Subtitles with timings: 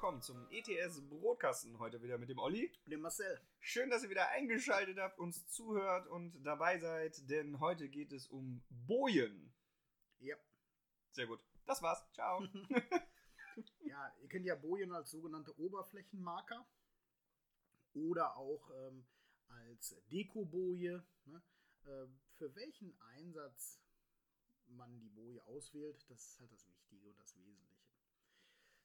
[0.00, 1.78] Willkommen zum ETS Brotkasten.
[1.78, 2.72] Heute wieder mit dem Olli.
[2.86, 3.38] Und dem Marcel.
[3.58, 8.26] Schön, dass ihr wieder eingeschaltet habt, uns zuhört und dabei seid, denn heute geht es
[8.26, 9.52] um Bojen.
[10.20, 10.36] Ja.
[11.12, 11.44] Sehr gut.
[11.66, 12.02] Das war's.
[12.14, 12.40] Ciao.
[13.80, 16.66] ja, ihr kennt ja Bojen als sogenannte Oberflächenmarker
[17.92, 19.06] oder auch ähm,
[19.48, 21.04] als Dekoboje.
[21.26, 21.42] Ne?
[21.84, 22.06] Äh,
[22.38, 23.82] für welchen Einsatz
[24.64, 27.79] man die Boje auswählt, das ist halt das Wichtige und das Wesentliche.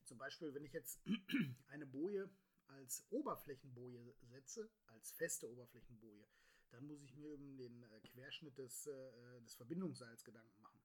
[0.06, 1.02] Zum Beispiel, wenn ich jetzt
[1.68, 2.30] eine Boje
[2.68, 6.28] als Oberflächenboje setze, als feste Oberflächenboje,
[6.70, 10.80] dann muss ich mir um den äh, Querschnitt des, äh, des Verbindungsseils Gedanken machen.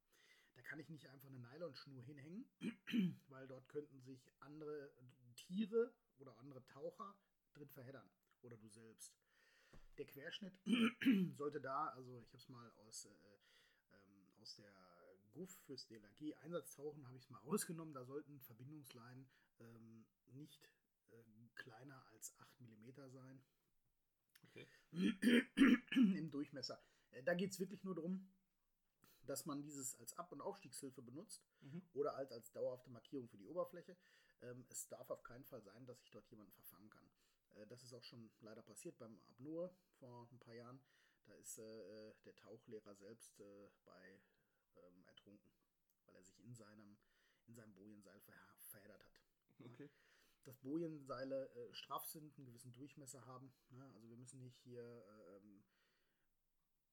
[0.55, 2.47] Da kann ich nicht einfach eine Nylonschnur hinhängen,
[3.29, 4.93] weil dort könnten sich andere
[5.35, 7.17] Tiere oder andere Taucher
[7.55, 8.11] drin verheddern
[8.43, 9.15] oder du selbst.
[9.99, 10.55] Der Querschnitt
[11.37, 13.09] sollte da, also ich habe es mal aus, äh,
[13.93, 14.90] ähm, aus der
[15.33, 17.95] GUF fürs DLRG Einsatztauchen habe ich es mal rausgenommen.
[17.95, 19.29] Da sollten Verbindungsleinen
[19.61, 20.69] ähm, nicht
[21.11, 23.43] äh, kleiner als 8 mm sein.
[24.45, 24.69] Okay.
[25.93, 26.83] Im Durchmesser.
[27.11, 28.33] Äh, da geht es wirklich nur darum,
[29.27, 31.83] dass man dieses als Ab- und Aufstiegshilfe benutzt mhm.
[31.93, 33.97] oder als, als dauerhafte Markierung für die Oberfläche.
[34.43, 37.11] Ähm, es darf auf keinen Fall sein, dass sich dort jemand verfangen kann.
[37.55, 40.81] Äh, das ist auch schon leider passiert beim Apnoe vor ein paar Jahren.
[41.27, 41.63] Da ist äh,
[42.09, 44.21] äh der Tauchlehrer selbst äh, bei
[44.77, 45.53] ähm, ertrunken,
[46.05, 46.99] weil er sich in seinem,
[47.47, 48.35] in seinem Bojenseil ver
[48.71, 49.21] verheddert hat.
[49.65, 49.91] Okay.
[50.45, 53.53] Dass Bojenseile äh, straff sind, einen gewissen Durchmesser haben.
[53.71, 53.85] Ne?
[53.95, 55.65] Also wir müssen nicht hier ähm,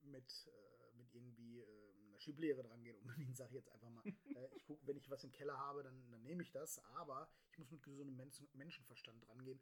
[0.02, 4.04] mit, äh, mit irgendwie äh, einer Schiblehre dran gehen unbedingt, sage ich jetzt einfach mal.
[4.06, 7.30] Äh, ich gucke, wenn ich was im Keller habe, dann, dann nehme ich das, aber
[7.52, 9.62] ich muss mit gesundem Menschen Menschenverstand dran gehen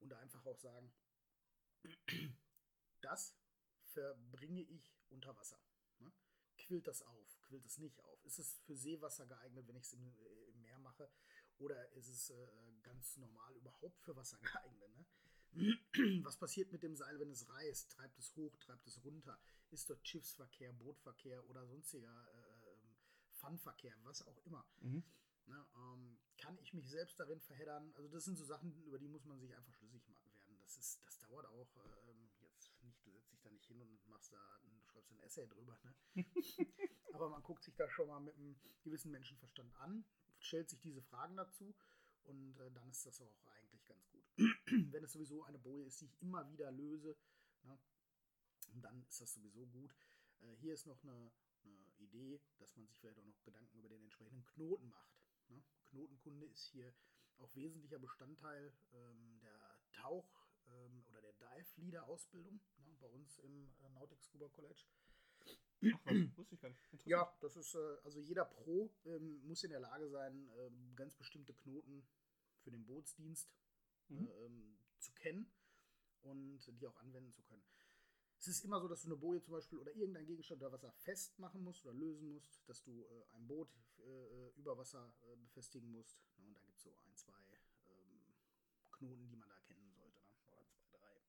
[0.00, 0.92] und da einfach auch sagen,
[3.00, 3.34] das
[3.92, 5.60] verbringe ich unter Wasser.
[5.98, 6.12] Ne?
[6.58, 7.33] Quillt das auf?
[7.44, 8.24] Quillt es nicht auf?
[8.24, 11.08] Ist es für Seewasser geeignet, wenn ich es im, äh, im, Meer mache?
[11.58, 12.48] Oder ist es äh,
[12.82, 14.90] ganz normal überhaupt für Wasser geeignet?
[14.96, 15.06] Ne?
[16.24, 17.92] Was passiert mit dem Seil, wenn es reißt?
[17.92, 19.38] Treibt es hoch, treibt es runter?
[19.70, 22.96] Ist dort Schiffsverkehr, Bootverkehr oder sonstiger äh, ähm,
[23.30, 24.66] Funverkehr, was auch immer?
[24.80, 25.04] Mhm.
[25.46, 27.92] Ne, ähm, kann ich mich selbst darin verheddern?
[27.94, 30.58] Also das sind so Sachen, über die muss man sich einfach schlüssig werden.
[30.62, 31.76] Das ist, das dauert auch
[32.08, 35.46] ähm, jetzt nicht, du setzt dich da nicht hin und machst da, schreibst ein Essay
[35.46, 35.94] drüber, ne?
[37.12, 40.04] Aber man guckt sich das schon mal mit einem gewissen Menschenverstand an,
[40.38, 41.74] stellt sich diese Fragen dazu
[42.24, 44.24] und äh, dann ist das auch eigentlich ganz gut.
[44.92, 47.16] Wenn es sowieso eine Boje ist, die ich immer wieder löse,
[47.62, 47.78] ne,
[48.74, 49.94] dann ist das sowieso gut.
[50.40, 51.30] Äh, hier ist noch eine,
[51.64, 55.16] eine, Idee, dass man sich vielleicht auch noch Gedanken über den entsprechenden Knoten macht.
[55.48, 55.62] Ne?
[55.90, 56.92] Knotenkunde ist hier
[57.38, 60.43] auch wesentlicher Bestandteil ähm, der Tauch-
[60.74, 64.84] ähm, oder der Dive-Leader-Ausbildung ne, bei uns im äh, Nautic Scuba College.
[65.94, 66.80] Ach, was, wusste ich gar nicht.
[67.06, 71.14] Ja, das ist, äh, also jeder Pro ähm, muss in der Lage sein, ähm, ganz
[71.14, 72.06] bestimmte Knoten
[72.62, 73.54] für den Bootsdienst
[74.08, 74.26] mhm.
[74.26, 75.52] äh, ähm, zu kennen
[76.22, 77.64] und die auch anwenden zu können.
[78.38, 80.92] Es ist immer so, dass du eine Boje zum Beispiel oder irgendein Gegenstand oder Wasser
[80.92, 85.90] festmachen musst oder lösen musst, dass du äh, ein Boot äh, über Wasser äh, befestigen
[85.90, 86.18] musst.
[86.36, 86.44] Ne?
[86.46, 87.42] Und da gibt es so ein, zwei
[87.88, 88.20] ähm,
[88.92, 90.20] Knoten, die man da kennen sollte.
[90.20, 90.36] Ne?
[90.52, 91.23] Oder zwei, drei.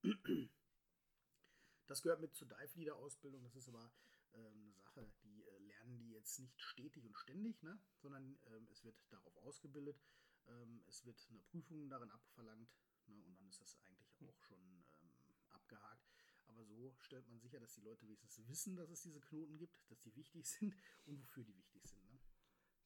[1.86, 3.42] Das gehört mit zur Dive-Leader-Ausbildung.
[3.42, 3.92] Das ist aber
[4.34, 7.78] ähm, eine Sache, die äh, lernen die jetzt nicht stetig und ständig, ne?
[7.98, 10.00] sondern ähm, es wird darauf ausgebildet.
[10.46, 12.70] Ähm, es wird eine Prüfung darin abverlangt
[13.06, 13.22] ne?
[13.24, 15.12] und dann ist das eigentlich auch schon ähm,
[15.50, 16.08] abgehakt.
[16.46, 19.90] Aber so stellt man sicher, dass die Leute wenigstens wissen, dass es diese Knoten gibt,
[19.90, 22.08] dass die wichtig sind und wofür die wichtig sind.
[22.12, 22.20] Ne?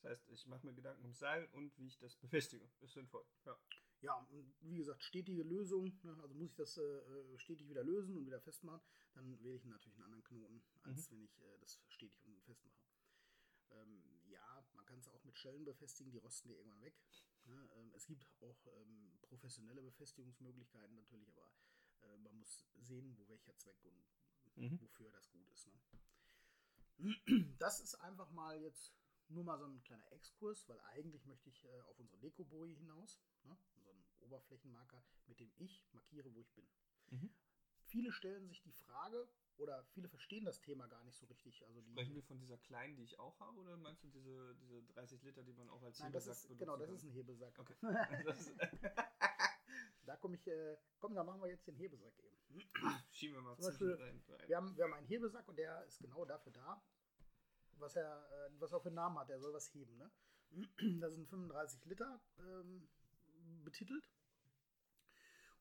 [0.03, 2.71] Das heißt, ich mache mir Gedanken ums Seil und wie ich das befestige.
[2.81, 3.25] Ist sinnvoll.
[3.45, 3.59] Ja
[4.03, 4.27] ja,
[4.61, 5.99] wie gesagt, stetige Lösung.
[6.03, 6.17] Ne?
[6.23, 8.81] Also muss ich das äh, äh, stetig wieder lösen und wieder festmachen.
[9.15, 11.15] Dann wähle ich natürlich einen anderen Knoten, als mhm.
[11.15, 12.81] wenn ich äh, das stetig und festmache.
[13.71, 16.95] Ähm, ja, man kann es auch mit Schellen befestigen, die rosten dir irgendwann weg.
[17.45, 17.71] Ne?
[17.77, 21.51] Ähm, es gibt auch ähm, professionelle Befestigungsmöglichkeiten natürlich, aber
[22.03, 24.07] äh, man muss sehen, wo welcher Zweck und
[24.57, 24.81] mhm.
[24.81, 25.69] wofür das gut ist.
[25.69, 25.81] Ne?
[27.59, 28.95] Das ist einfach mal jetzt
[29.29, 33.21] nur mal so ein kleiner Exkurs, weil eigentlich möchte ich äh, auf unsere Dekoboje hinaus.
[33.45, 33.57] Ne?
[34.31, 36.67] Oberflächenmarker, mit dem ich markiere, wo ich bin.
[37.11, 37.35] Mhm.
[37.83, 41.67] viele stellen sich die Frage oder viele verstehen das Thema gar nicht so richtig.
[41.67, 44.55] Also die, Sprechen wir von dieser kleinen, die ich auch habe, oder meinst du diese,
[44.55, 46.97] diese 30 Liter, die man auch als Nein, Hebesack benutzen genau, das kann?
[46.97, 47.59] ist ein Hebesack.
[47.59, 47.75] Okay.
[50.07, 52.37] Da komme ich, äh, komm, da machen wir jetzt den Hebesack eben.
[53.13, 54.23] schieben wir mal Zum Beispiel, rein.
[54.47, 56.83] Wir haben, wir haben einen Hebesack und der ist genau dafür da,
[57.75, 59.29] was er, äh, was er für einen Namen hat.
[59.29, 59.97] Der soll was heben.
[59.97, 60.11] Ne?
[61.01, 62.89] Da sind 35 Liter ähm,
[63.63, 64.11] betitelt.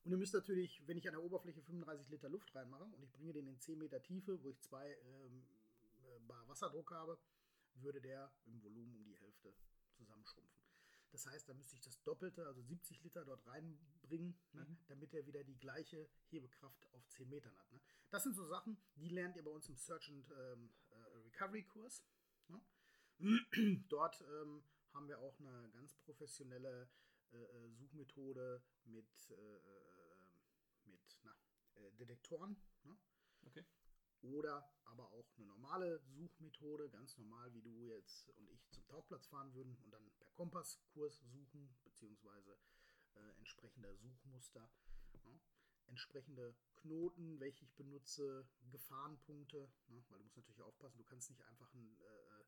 [0.04, 3.12] Und ihr müsst natürlich, wenn ich an der Oberfläche 35 Liter Luft reinmache und ich
[3.12, 5.46] bringe den in 10 Meter Tiefe, wo ich zwei ähm,
[6.02, 7.18] äh, Bar Wasserdruck habe,
[7.74, 9.54] würde der im Volumen um die Hälfte
[9.92, 10.60] zusammenschrumpfen.
[11.12, 14.78] Das heißt, da müsste ich das Doppelte, also 70 Liter dort reinbringen, ne, Mhm.
[14.86, 17.70] damit er wieder die gleiche Hebekraft auf 10 Metern hat.
[17.72, 17.80] Ne.
[18.10, 20.94] Das sind so Sachen, die lernt ihr bei uns im Search and ähm, äh,
[21.24, 22.04] Recovery Kurs.
[22.48, 22.60] Ne.
[23.88, 24.62] Dort ähm,
[24.94, 26.88] haben wir auch eine ganz professionelle
[27.32, 30.16] äh, äh, Suchmethode mit, äh, äh,
[30.84, 31.36] mit na,
[31.74, 32.56] äh, Detektoren.
[32.84, 32.96] Ne?
[33.46, 33.64] Okay.
[34.22, 39.26] Oder aber auch eine normale Suchmethode, ganz normal, wie du jetzt und ich zum Tauchplatz
[39.26, 42.58] fahren würden und dann per Kompasskurs suchen, beziehungsweise
[43.14, 44.70] äh, entsprechende Suchmuster.
[45.24, 45.40] Ne?
[45.86, 50.04] Entsprechende Knoten, welche ich benutze, Gefahrenpunkte, ne?
[50.08, 52.39] weil du musst natürlich aufpassen, du kannst nicht einfach einen, äh,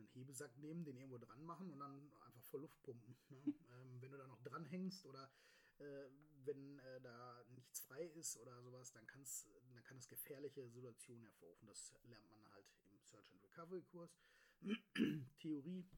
[0.00, 3.16] einen Hebesack nehmen, den irgendwo dran machen und dann einfach voll Luft pumpen.
[3.28, 3.36] Ne?
[3.70, 5.30] ähm, wenn du da noch dranhängst oder
[5.78, 6.08] äh,
[6.44, 11.24] wenn äh, da nichts frei ist oder sowas, dann, kann's, dann kann es gefährliche Situationen
[11.24, 11.66] hervorrufen.
[11.66, 14.18] Das lernt man halt im Search and Recovery Kurs.
[15.38, 15.88] Theorie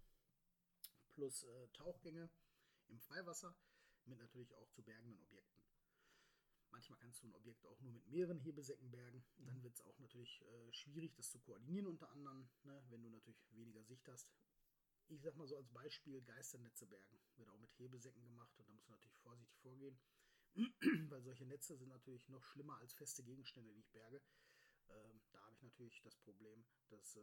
[1.15, 2.31] plus äh, Tauchgänge
[2.89, 3.57] im Freiwasser
[4.05, 5.63] mit natürlich auch zu bergenden Objekten.
[6.73, 9.23] Manchmal kannst du ein Objekt auch nur mit mehreren Hebesäcken bergen.
[9.37, 13.11] Dann wird es auch natürlich äh, schwierig, das zu koordinieren unter anderem, ne, wenn du
[13.11, 14.33] natürlich weniger Sicht hast.
[15.09, 17.21] Ich sag mal so als Beispiel Geisternetze bergen.
[17.37, 20.01] Wird auch mit Hebesäcken gemacht und da musst du natürlich vorsichtig vorgehen.
[21.11, 24.23] Weil solche Netze sind natürlich noch schlimmer als feste Gegenstände, die ich berge.
[24.89, 27.21] Ähm, da habe ich natürlich das Problem, dass äh,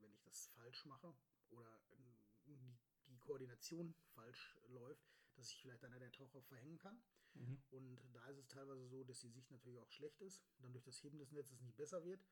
[0.00, 1.14] wenn ich das falsch mache
[1.50, 2.14] oder äh,
[2.46, 5.06] die, die Koordination falsch läuft,
[5.42, 7.02] dass ich vielleicht einer der Taucher verhängen kann.
[7.34, 7.60] Mhm.
[7.70, 10.72] Und da ist es teilweise so, dass die Sicht natürlich auch schlecht ist und dann
[10.72, 12.24] durch das Heben des Netzes nicht besser wird.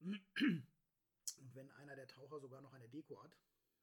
[0.00, 3.34] Und wenn einer der Taucher sogar noch eine Deko hat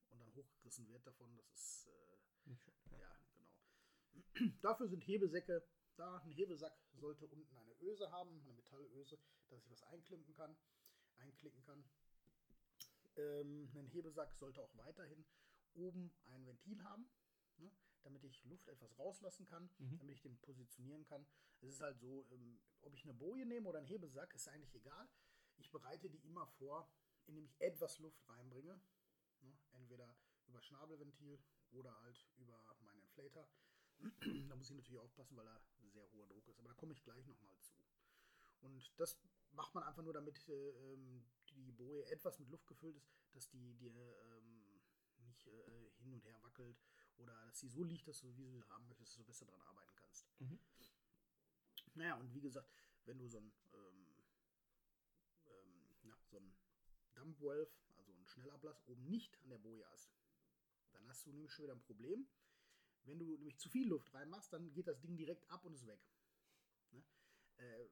[0.10, 2.76] und dann hochgerissen wird davon, das ist äh, schön.
[2.92, 3.00] Ja.
[3.00, 4.54] ja genau.
[4.62, 6.20] Dafür sind Hebesäcke da.
[6.20, 9.18] Ein Hebesack sollte unten eine Öse haben, eine Metallöse,
[9.50, 10.56] dass ich was einklimpen kann,
[11.18, 11.84] einklicken kann.
[13.16, 15.26] Ähm, ein Hebesack sollte auch weiterhin
[15.74, 17.10] oben ein Ventil haben,
[17.58, 17.72] ne,
[18.07, 19.98] damit ich Luft etwas rauslassen kann, Mhm.
[20.00, 21.25] damit ich den positionieren kann.
[21.62, 24.74] Es ist halt so, ähm, ob ich eine Boje nehme oder einen Hebesack, ist eigentlich
[24.75, 25.07] egal.
[25.57, 26.89] Ich bereite die immer vor,
[27.25, 28.80] indem ich etwas Luft reinbringe.
[29.42, 30.18] Ne, entweder
[30.48, 31.39] über Schnabelventil
[31.71, 33.48] oder halt über meinen Inflator.
[34.48, 35.62] da muss ich natürlich aufpassen, weil da
[35.92, 36.59] sehr hoher Druck ist.
[36.59, 37.75] Aber da komme ich gleich nochmal zu.
[38.62, 39.19] Und das
[39.51, 43.50] macht man einfach nur, damit äh, ähm, die Boje etwas mit Luft gefüllt ist, dass
[43.50, 44.81] die dir ähm,
[45.25, 46.77] nicht äh, hin und her wackelt
[47.18, 49.46] oder dass sie so liegt, dass du, wie du sie haben möchtest, dass du besser
[49.46, 50.28] dran arbeiten kannst.
[50.40, 50.60] Mhm.
[51.96, 52.72] Naja, und wie gesagt,
[53.06, 54.24] wenn du so ein, ähm,
[55.47, 56.56] ähm, na, so ein
[57.16, 60.12] Dump Valve, also ein Schnellablass, oben nicht an der Boje hast,
[60.92, 62.28] dann hast du nämlich schon wieder ein Problem.
[63.04, 65.88] Wenn du nämlich zu viel Luft reinmachst, dann geht das Ding direkt ab und ist
[65.88, 66.06] weg.
[66.92, 67.04] Ne?
[67.57, 67.90] Äh,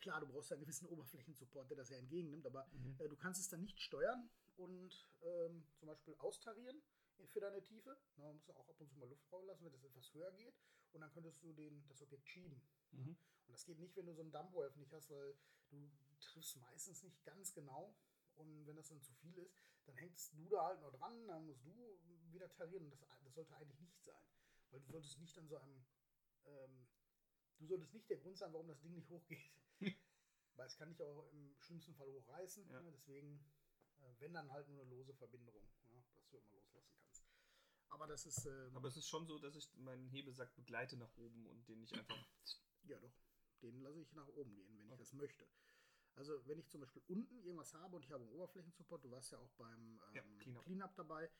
[0.00, 2.96] klar, du brauchst einen gewissen Oberflächensupport, der das ja entgegennimmt, aber Mhm.
[2.98, 6.82] äh, du kannst es dann nicht steuern und ähm, zum Beispiel austarieren
[7.24, 7.96] für deine Tiefe.
[8.16, 10.54] Na, man muss auch ab und zu mal Luft rauslassen, wenn das etwas höher geht.
[10.92, 12.60] Und dann könntest du den, das Objekt schieben.
[12.92, 13.16] Mhm.
[13.46, 15.36] Und das geht nicht, wenn du so einen Dumpwolf nicht hast, weil
[15.68, 17.94] du triffst meistens nicht ganz genau.
[18.36, 19.56] Und wenn das dann zu viel ist,
[19.86, 21.98] dann hängst du da halt noch dran, dann musst du
[22.32, 22.84] wieder tarieren.
[22.84, 24.22] Und das, das sollte eigentlich nicht sein.
[24.70, 25.86] Weil du solltest nicht an so einem,
[26.44, 26.86] ähm,
[27.58, 29.52] du solltest nicht der Grund sein, warum das Ding nicht hochgeht.
[30.56, 32.68] weil es kann dich auch im schlimmsten Fall hochreißen.
[32.70, 32.80] Ja.
[32.80, 32.92] Ne?
[32.92, 33.44] Deswegen,
[33.98, 37.24] äh, wenn dann halt nur eine lose Verbindung, ja, dass du immer loslassen kannst.
[37.88, 41.14] Aber das ist, ähm, Aber es ist schon so, dass ich meinen Hebesack begleite nach
[41.16, 42.16] oben und den nicht einfach.
[42.84, 43.12] Ja, doch.
[43.62, 45.02] Den lasse ich nach oben gehen, wenn ich Okay.
[45.02, 45.48] das möchte.
[46.14, 49.32] Also, wenn ich zum Beispiel unten irgendwas habe und ich habe einen Oberflächensupport, du warst
[49.32, 50.64] ja auch beim Ja, ähm, Cleanup.
[50.64, 51.30] Cleanup dabei,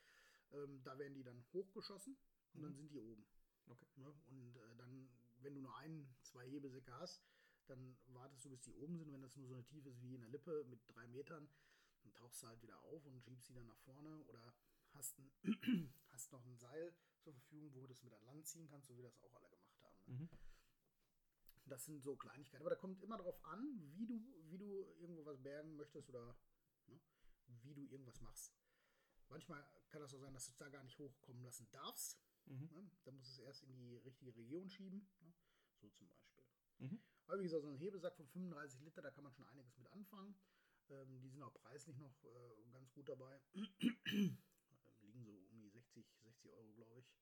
[0.51, 2.17] ähm, da werden die dann hochgeschossen
[2.53, 2.77] und dann Mhm.
[2.77, 3.25] sind die oben.
[3.67, 3.87] Okay.
[3.95, 4.13] Ne?
[4.29, 7.23] Und äh, dann, wenn du nur ein, zwei Hebesäcke hast,
[7.67, 9.11] dann wartest du, bis die oben sind.
[9.13, 11.49] Wenn das nur so eine Tiefe ist wie in der Lippe mit drei Metern,
[12.03, 14.53] dann tauchst du halt wieder auf und schiebst sie dann nach vorne oder
[14.97, 15.31] hast, ein,
[16.09, 18.97] hast noch ein Seil zur Verfügung, wo du das mit an Land ziehen kannst, so
[18.97, 19.97] wie das auch alle gemacht haben.
[20.05, 20.19] Ne?
[20.19, 20.29] Mhm.
[21.65, 22.61] Das sind so Kleinigkeiten.
[22.61, 26.37] Aber da kommt immer darauf an, wie du, wie du irgendwo was bergen möchtest oder
[26.87, 26.99] ne,
[27.63, 28.53] wie du irgendwas machst.
[29.29, 32.17] Manchmal kann das auch sein, dass du es da gar nicht hochkommen lassen darfst.
[32.45, 32.69] Mhm.
[32.71, 32.89] Ne?
[33.03, 35.09] Da musst du es erst in die richtige Region schieben.
[35.19, 35.33] Ne?
[35.81, 36.45] So zum Beispiel.
[36.77, 37.01] Mhm.
[37.25, 39.77] Aber Aber wie gesagt, so ein Hebesack von 35 Liter, da kann man schon einiges
[39.77, 40.35] mit anfangen.
[40.89, 43.41] Ähm, die sind auch preislich noch äh, ganz gut dabei.
[43.53, 47.13] Liegen so um die 60, 60 Euro, glaube ich.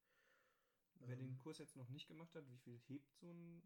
[0.99, 3.61] Wer Ähm, den Kurs jetzt noch nicht gemacht hat, wie viel hebt so ein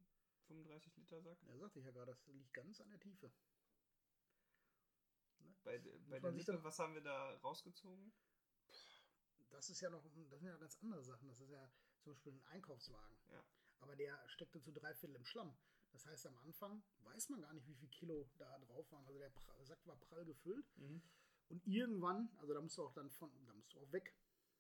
[0.48, 1.42] 35 Liter Sack?
[1.44, 3.32] Ja, sagte ich ja gerade, das liegt ganz an der Tiefe.
[5.40, 5.56] Ne?
[5.64, 5.78] Bei,
[6.10, 8.12] bei der dann- was haben wir da rausgezogen?
[9.50, 11.28] Das ist ja noch, das sind ja ganz andere Sachen.
[11.28, 11.72] Das ist ja
[12.02, 13.18] zum Beispiel ein Einkaufswagen.
[13.32, 13.44] Ja.
[13.80, 15.58] Aber der steckte zu drei Viertel im Schlamm.
[15.92, 19.06] Das heißt, am Anfang weiß man gar nicht, wie viel Kilo da drauf waren.
[19.08, 19.32] Also der
[19.64, 20.66] Sack war prall gefüllt.
[20.78, 21.02] Mhm.
[21.48, 24.16] Und irgendwann, also da musst du auch dann von, da musst du auch weg.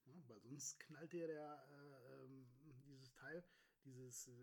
[0.10, 2.48] Ja, weil sonst knallt dir der, äh, ähm,
[2.86, 3.44] dieses Teil,
[3.84, 4.34] dieses äh,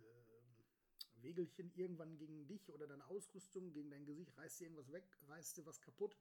[1.16, 5.56] Wegelchen irgendwann gegen dich oder deine Ausrüstung, gegen dein Gesicht, reißt dir irgendwas weg, reißt
[5.56, 6.16] dir was kaputt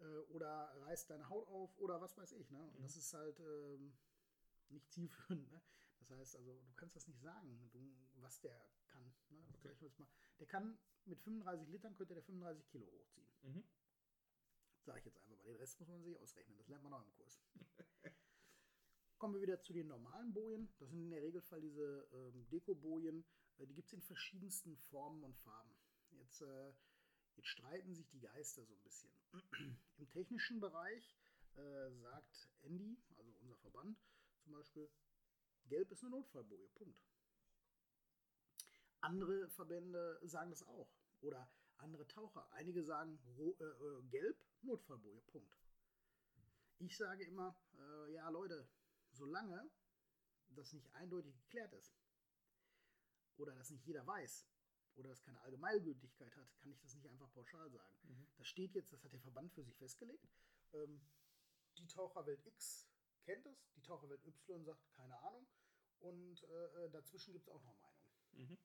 [0.00, 2.50] äh, oder reißt deine Haut auf oder was weiß ich.
[2.50, 2.62] Ne?
[2.62, 2.82] Und Mhm.
[2.82, 3.96] das ist halt ähm,
[4.68, 5.50] nicht zielführend.
[5.50, 5.62] Ne?
[6.00, 9.14] Das heißt also, du kannst das nicht sagen, du, was der kann.
[9.30, 9.44] Ne?
[9.54, 9.74] Okay.
[9.98, 10.08] mal,
[10.38, 13.28] der kann mit 35 Litern könnte der 35 Kilo hochziehen.
[13.42, 13.64] Mhm.
[14.82, 15.42] Sage ich jetzt einfach mal.
[15.44, 16.56] Den Rest muss man sich ausrechnen.
[16.58, 17.40] Das lernt man auch im Kurs.
[19.18, 20.72] Kommen wir wieder zu den normalen Bojen.
[20.78, 23.24] Das sind in der Regelfall diese ähm, Deko-Bojen.
[23.56, 25.74] Äh, die gibt es in verschiedensten Formen und Farben.
[26.12, 26.72] Jetzt, äh,
[27.34, 29.10] jetzt streiten sich die Geister so ein bisschen.
[29.98, 31.16] Im technischen Bereich
[31.56, 33.98] äh, sagt Andy, also unser Verband,
[34.44, 34.88] zum Beispiel,
[35.66, 36.68] Gelb ist eine Notfallboje.
[36.76, 37.02] Punkt.
[39.00, 40.94] Andere Verbände sagen das auch.
[41.22, 42.48] Oder andere Taucher.
[42.52, 45.58] Einige sagen äh, äh, gelb, Notfallboje, Punkt.
[46.78, 48.68] Ich sage immer, äh, ja Leute,
[49.18, 49.70] solange
[50.48, 51.94] das nicht eindeutig geklärt ist
[53.36, 54.46] oder das nicht jeder weiß
[54.94, 57.96] oder das keine Allgemeingültigkeit hat, kann ich das nicht einfach pauschal sagen.
[58.02, 58.26] Mhm.
[58.36, 60.28] Das steht jetzt, das hat der Verband für sich festgelegt.
[60.72, 61.00] Ähm,
[61.76, 62.88] die Taucherwelt X
[63.22, 65.46] kennt es, die Taucherwelt Y sagt keine Ahnung
[66.00, 68.08] und äh, äh, dazwischen gibt es auch noch Meinungen.
[68.32, 68.58] Mhm.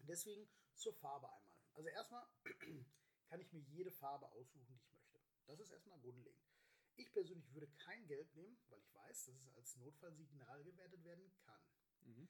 [0.00, 1.58] Deswegen zur Farbe einmal.
[1.74, 2.26] Also erstmal
[3.28, 5.18] kann ich mir jede Farbe aussuchen, die ich möchte.
[5.46, 6.47] Das ist erstmal grundlegend.
[6.98, 11.32] Ich persönlich würde kein Gelb nehmen, weil ich weiß, dass es als Notfallsignal gewertet werden
[11.44, 11.62] kann.
[12.00, 12.28] Mhm.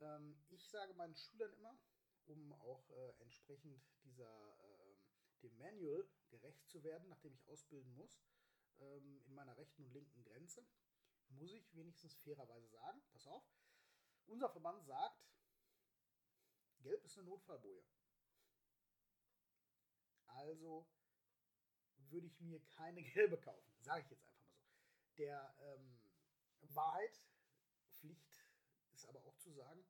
[0.00, 1.78] Ähm, ich sage meinen Schülern immer,
[2.26, 4.98] um auch äh, entsprechend dieser ähm,
[5.42, 8.22] dem Manual gerecht zu werden, nachdem ich ausbilden muss,
[8.78, 10.66] ähm, in meiner rechten und linken Grenze,
[11.30, 13.44] muss ich wenigstens fairerweise sagen, pass auf,
[14.26, 15.24] unser Verband sagt,
[16.80, 17.86] Gelb ist eine Notfallboje.
[20.26, 20.86] Also
[22.12, 24.62] würde ich mir keine gelbe kaufen, sage ich jetzt einfach mal so.
[25.18, 26.00] Der ähm,
[26.74, 27.18] Wahrheit,
[27.90, 28.46] Pflicht
[28.92, 29.84] ist aber auch zu sagen,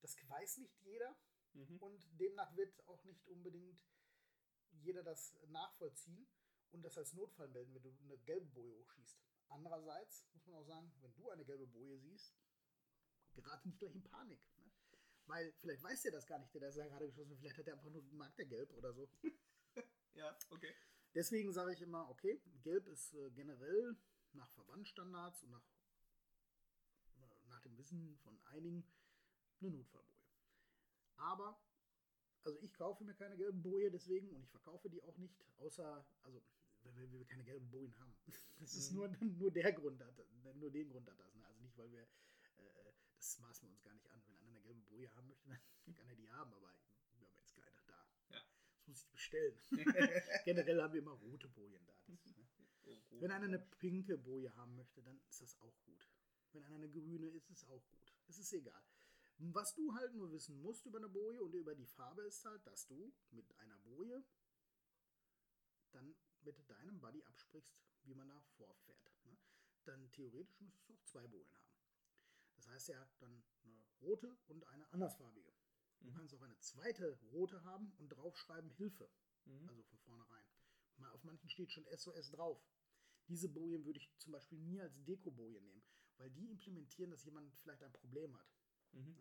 [0.00, 1.16] das weiß nicht jeder
[1.56, 1.78] Mhm.
[1.78, 3.82] und demnach wird auch nicht unbedingt
[4.72, 6.28] jeder das nachvollziehen
[6.70, 9.18] und das als Notfall melden, wenn du eine gelbe Boje hochschießt.
[9.48, 12.36] Andererseits muss man auch sagen, wenn du eine gelbe Boje siehst,
[13.32, 14.40] gerate nicht gleich in Panik.
[14.56, 14.70] Ne?
[15.26, 17.38] Weil vielleicht weiß der das gar nicht, der ja gerade geschossen hat.
[17.38, 19.08] Vielleicht hat er einfach nur, mag der gelb oder so.
[20.14, 20.74] Ja, okay.
[21.16, 23.96] Deswegen sage ich immer, okay, gelb ist äh, generell
[24.34, 25.64] nach Verbandstandards und nach,
[27.16, 28.86] äh, nach dem Wissen von einigen
[29.60, 30.14] eine Notfallboje.
[31.16, 31.58] Aber,
[32.44, 36.06] also ich kaufe mir keine gelben Boje deswegen und ich verkaufe die auch nicht, außer,
[36.22, 36.42] also
[36.82, 38.14] weil wir, keine gelben Bojen haben.
[38.60, 38.96] Das ist Mhm.
[38.96, 40.14] nur, nur der Grund, hat,
[40.56, 41.34] nur den Grund hat das.
[41.34, 41.46] Ne?
[41.46, 44.22] Also nicht, weil wir, äh, das maßen wir uns gar nicht an.
[44.26, 45.48] Wenn einer eine gelbe Boje haben möchte,
[45.86, 46.74] dann kann er die haben, aber
[47.18, 48.06] wir haben jetzt keine da.
[48.30, 48.40] Ja.
[48.86, 49.58] Das muss ich bestellen.
[50.44, 51.94] Generell haben wir immer rote Bojen da.
[52.06, 52.46] Das, ne?
[52.84, 56.08] Oh, Wenn einer eine pinke Boje haben möchte, dann ist das auch gut.
[56.52, 58.14] Wenn einer eine grüne ist, ist es auch gut.
[58.28, 58.80] Es ist egal.
[59.38, 62.64] Was du halt nur wissen musst über eine Boje und über die Farbe ist halt,
[62.64, 64.24] dass du mit einer Boje
[65.90, 69.24] dann mit deinem Buddy absprichst, wie man da vorfährt.
[69.24, 69.36] Ne?
[69.84, 71.74] Dann theoretisch müsstest du auch zwei Bojen haben.
[72.54, 75.52] Das heißt ja dann eine rote und eine andersfarbige.
[76.06, 76.16] Du Mhm.
[76.16, 79.10] kannst auch eine zweite rote haben und draufschreiben Hilfe.
[79.44, 79.68] Mhm.
[79.68, 80.44] Also von vornherein.
[80.98, 82.64] Mal auf manchen steht schon SOS drauf.
[83.28, 85.82] Diese Bojen würde ich zum Beispiel nie als Deko-Boje nehmen,
[86.16, 88.46] weil die implementieren, dass jemand vielleicht ein Problem hat.
[88.92, 89.16] Mhm.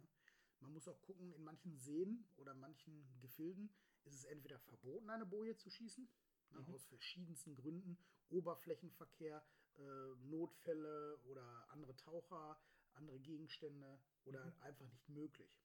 [0.59, 3.73] Man muss auch gucken, in manchen Seen oder manchen Gefilden
[4.03, 6.07] ist es entweder verboten, eine Boje zu schießen,
[6.51, 6.73] ne, Mhm.
[6.73, 7.97] aus verschiedensten Gründen.
[8.29, 9.43] Oberflächenverkehr,
[9.77, 12.59] äh, Notfälle oder andere Taucher,
[12.93, 14.61] andere Gegenstände oder Mhm.
[14.61, 15.64] einfach nicht möglich.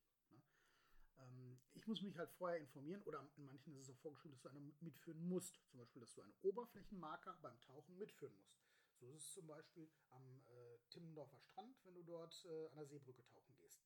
[1.21, 4.43] Ähm, ich muss mich halt vorher informieren oder in manchen ist es auch vorgeschrieben, dass
[4.43, 5.61] du eine mitführen musst.
[5.69, 8.57] Zum Beispiel, dass du einen Oberflächenmarker beim Tauchen mitführen musst.
[8.99, 12.87] So ist es zum Beispiel am äh, Timmendorfer Strand, wenn du dort äh, an der
[12.87, 13.83] Seebrücke tauchen gehst.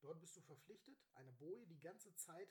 [0.00, 2.48] Dort bist du verpflichtet, eine Boje die ganze Zeit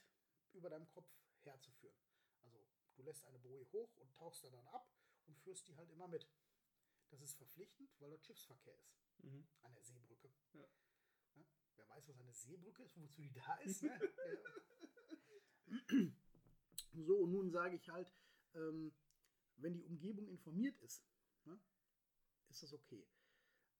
[0.53, 1.09] über deinem Kopf
[1.43, 1.95] herzuführen.
[2.41, 2.65] Also
[2.95, 4.89] du lässt eine Boje hoch und tauchst da dann ab
[5.27, 6.27] und führst die halt immer mit.
[7.09, 9.47] Das ist verpflichtend, weil dort Schiffsverkehr ist Mhm.
[9.61, 10.31] an der Seebrücke.
[10.53, 10.67] Ja.
[11.75, 13.83] Wer weiß, was eine Seebrücke ist, wozu die da ist.
[13.83, 13.99] Ne?
[16.93, 18.13] und nun sage ich halt,
[18.53, 18.93] ähm,
[19.57, 21.03] wenn die Umgebung informiert ist,
[21.45, 21.59] ne,
[22.49, 23.07] ist das okay.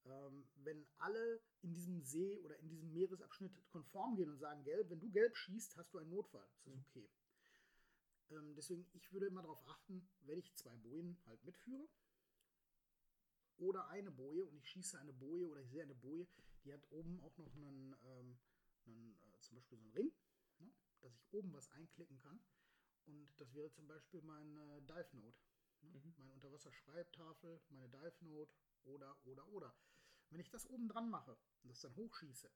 [0.06, 4.90] Ähm, wenn alle in diesem See oder in diesem Meeresabschnitt konform gehen und sagen, gelb,
[4.90, 6.48] wenn du gelb schießt, hast du einen Notfall.
[6.58, 6.86] Ist das Mhm.
[6.90, 7.10] okay.
[8.32, 11.88] Ähm, deswegen, ich würde immer darauf achten, wenn ich zwei Bojen halt mitführe
[13.58, 16.28] oder eine Boje und ich schieße eine Boje oder ich sehe eine Boje,
[16.66, 18.40] die hat oben auch noch einen, ähm,
[18.86, 20.12] einen äh, zum Beispiel so einen Ring,
[20.60, 22.40] ne, dass ich oben was einklicken kann.
[23.06, 25.40] Und das wäre zum Beispiel meine Dive Note.
[25.82, 25.90] Ne?
[25.90, 26.16] Mhm.
[26.18, 28.52] Meine Unterwasserschreibtafel, meine Dive Note
[28.84, 29.76] oder, oder, oder.
[30.30, 32.52] Wenn ich das oben dran mache und das dann hochschieße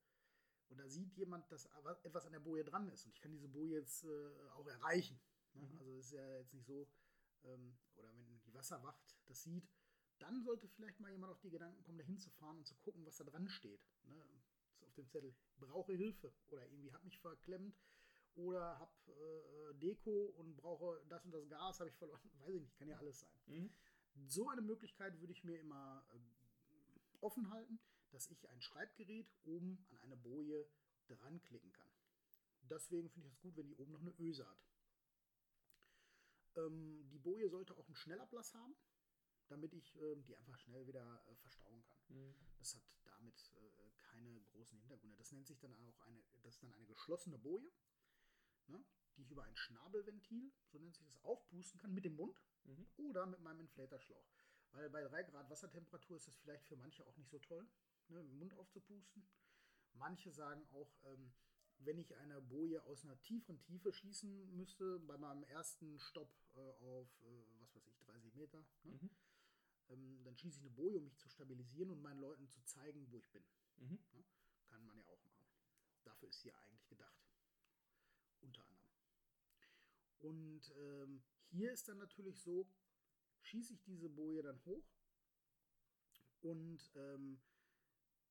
[0.70, 1.68] und da sieht jemand, dass
[2.04, 5.20] etwas an der Boje dran ist und ich kann diese Boje jetzt äh, auch erreichen.
[5.54, 5.62] Ne?
[5.68, 5.80] Mhm.
[5.80, 6.90] Also es ist ja jetzt nicht so,
[7.44, 9.70] ähm, oder wenn die Wasserwacht das sieht,
[10.20, 13.18] dann sollte vielleicht mal jemand auf die Gedanken kommen, da hinzufahren und zu gucken, was
[13.18, 13.82] da dran steht.
[14.04, 14.24] Ne?
[14.82, 17.78] Auf dem Zettel, brauche Hilfe oder irgendwie hab mich verklemmt
[18.36, 22.22] oder hab äh, Deko und brauche das und das Gas, habe ich verloren.
[22.40, 23.40] Weiß ich nicht, kann ja alles sein.
[23.48, 23.72] Mhm.
[24.28, 26.20] So eine Möglichkeit würde ich mir immer äh,
[27.22, 27.80] offen halten,
[28.12, 30.68] dass ich ein Schreibgerät oben an eine Boje
[31.08, 31.90] dran klicken kann.
[32.62, 34.60] Deswegen finde ich es gut, wenn die oben noch eine Öse hat.
[36.56, 38.76] Ähm, die Boje sollte auch einen Schnellablass haben,
[39.50, 42.00] damit ich ähm, die einfach schnell wieder äh, verstauen kann.
[42.10, 42.36] Mhm.
[42.58, 45.18] Das hat damit äh, keine großen Hintergründe.
[45.18, 47.72] Das nennt sich dann auch eine, das ist dann eine geschlossene Boje,
[48.68, 48.84] ne,
[49.18, 52.88] die ich über ein Schnabelventil, so nennt sich das, aufpusten kann mit dem Mund Mhm.
[52.98, 54.30] oder mit meinem Inflatorschlauch.
[54.72, 57.68] Weil bei 3 Grad Wassertemperatur ist das vielleicht für manche auch nicht so toll,
[58.10, 59.28] ne, mit dem Mund aufzupusten.
[59.94, 61.34] Manche sagen auch, ähm,
[61.80, 66.60] wenn ich eine Boje aus einer tieferen Tiefe schießen müsste, bei meinem ersten Stopp äh,
[66.60, 69.10] auf, äh, was weiß ich, 30 Meter, ne, Mhm.
[69.90, 73.10] Ähm, dann schieße ich eine Boje, um mich zu stabilisieren und meinen Leuten zu zeigen,
[73.12, 73.44] wo ich bin.
[73.78, 74.00] Mhm.
[74.68, 75.46] Kann man ja auch machen.
[76.04, 77.28] Dafür ist sie ja eigentlich gedacht.
[78.42, 78.90] Unter anderem.
[80.20, 82.68] Und ähm, hier ist dann natürlich so,
[83.42, 84.86] schieße ich diese Boje dann hoch
[86.42, 87.42] und ähm,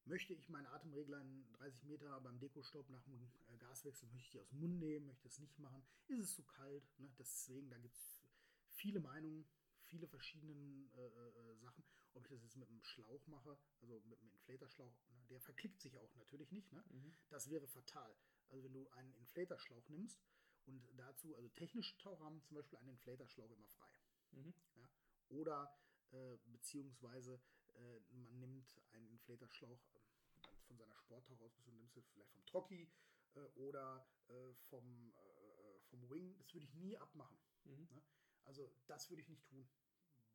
[0.04, 3.14] möchte ich meinen Atemregler in 30 Meter beim Dekostopp nach dem
[3.48, 6.34] äh, Gaswechsel, möchte ich die aus dem Mund nehmen, möchte es nicht machen, ist es
[6.34, 6.84] zu kalt.
[6.98, 7.10] Ne?
[7.18, 8.22] Deswegen, da gibt es
[8.70, 9.46] viele Meinungen,
[9.88, 10.54] viele verschiedene
[10.96, 11.84] äh, äh, Sachen.
[12.14, 15.24] Ob ich das jetzt mit einem Schlauch mache, also mit einem Inflatorschlauch, ne?
[15.28, 16.72] der verklickt sich auch natürlich nicht.
[16.72, 16.84] Ne?
[16.90, 17.14] Mhm.
[17.28, 18.14] Das wäre fatal.
[18.48, 20.20] Also wenn du einen Inflatorschlauch nimmst
[20.66, 23.90] und dazu, also technische Taucher haben zum Beispiel einen Inflatorschlauch immer frei.
[24.32, 24.54] Mhm.
[24.76, 24.88] Ja?
[25.28, 25.72] Oder
[26.12, 27.40] äh, beziehungsweise
[27.74, 32.90] äh, man nimmt einen Inflatorschlauch äh, von seiner Sporttauchausrüstung, nimmst du vielleicht vom Trocki
[33.34, 36.36] äh, oder äh, vom, äh, vom Wing.
[36.38, 37.38] Das würde ich nie abmachen.
[37.64, 37.88] Mhm.
[38.48, 39.68] Also das würde ich nicht tun.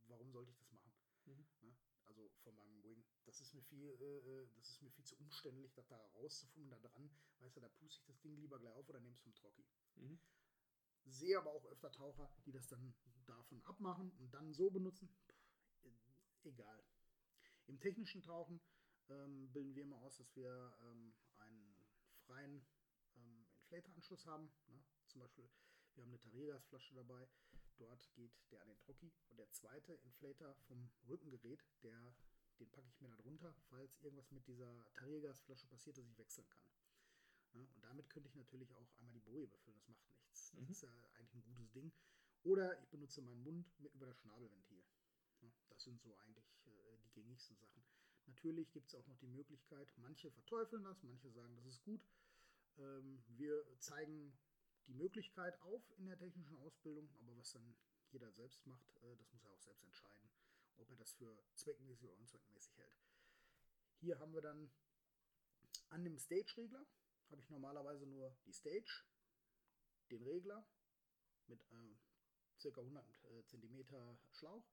[0.04, 0.94] Warum sollte ich das machen?
[1.26, 1.48] Mhm.
[1.62, 1.76] Ne?
[2.06, 3.04] Also von meinem Wing.
[3.26, 6.70] Das ist mir viel, äh, äh, das ist mir viel zu umständlich, das da rauszufummeln,
[6.70, 7.10] da dran.
[7.40, 9.66] Weißt du, da puste ich das Ding lieber gleich auf oder nehme es vom Trocki.
[9.96, 10.20] Mhm.
[11.06, 12.94] Sehe aber auch öfter Taucher, die das dann
[13.26, 15.10] davon abmachen und dann so benutzen.
[15.82, 15.92] Puh,
[16.44, 16.84] egal.
[17.66, 18.62] Im technischen Tauchen
[19.10, 21.76] ähm, bilden wir immer aus, dass wir ähm, einen
[22.28, 22.64] freien
[23.16, 24.52] ähm, Inflator-Anschluss haben.
[24.68, 24.84] Ne?
[25.08, 25.50] Zum Beispiel,
[25.96, 27.28] wir haben eine Tariergasflasche dabei.
[27.84, 29.12] Dort geht der an den Trocki.
[29.30, 32.16] Und der zweite Inflator vom Rückengerät, der,
[32.60, 36.48] den packe ich mir da drunter, falls irgendwas mit dieser Tariergasflasche passiert, dass ich wechseln
[36.50, 36.64] kann.
[37.54, 37.68] Ne?
[37.76, 39.78] Und damit könnte ich natürlich auch einmal die Boje befüllen.
[39.78, 40.52] Das macht nichts.
[40.52, 40.72] Das Mhm.
[40.72, 41.92] ist ja eigentlich ein gutes Ding.
[42.44, 44.84] Oder ich benutze meinen Mund mit über das Schnabelventil.
[45.42, 45.52] Ne?
[45.70, 47.84] Das sind so eigentlich äh, die gängigsten Sachen.
[48.28, 52.06] Natürlich gibt es auch noch die Möglichkeit, manche verteufeln das, manche sagen, das ist gut.
[52.78, 54.38] Ähm, wir zeigen
[54.88, 57.76] die Möglichkeit auf in der technischen Ausbildung, aber was dann
[58.12, 60.30] jeder selbst macht, äh, das muss er auch selbst entscheiden,
[60.78, 62.98] ob er das für zweckmäßig oder unzweckmäßig hält.
[64.00, 64.72] Hier haben wir dann
[65.90, 66.86] an dem Stage-Regler,
[67.30, 69.06] habe ich normalerweise nur die Stage,
[70.12, 70.66] den Regler
[71.48, 71.96] mit äh,
[72.62, 72.82] ca.
[72.82, 73.86] 100 äh, cm
[74.32, 74.66] Schlauch,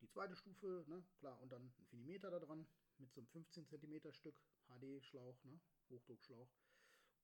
[0.00, 2.66] die zweite Stufe, ne, klar, und dann ein Finimeter da dran
[2.98, 4.36] mit so einem 15 cm Stück
[4.68, 6.48] HD-Schlauch, ne, Hochdruckschlauch.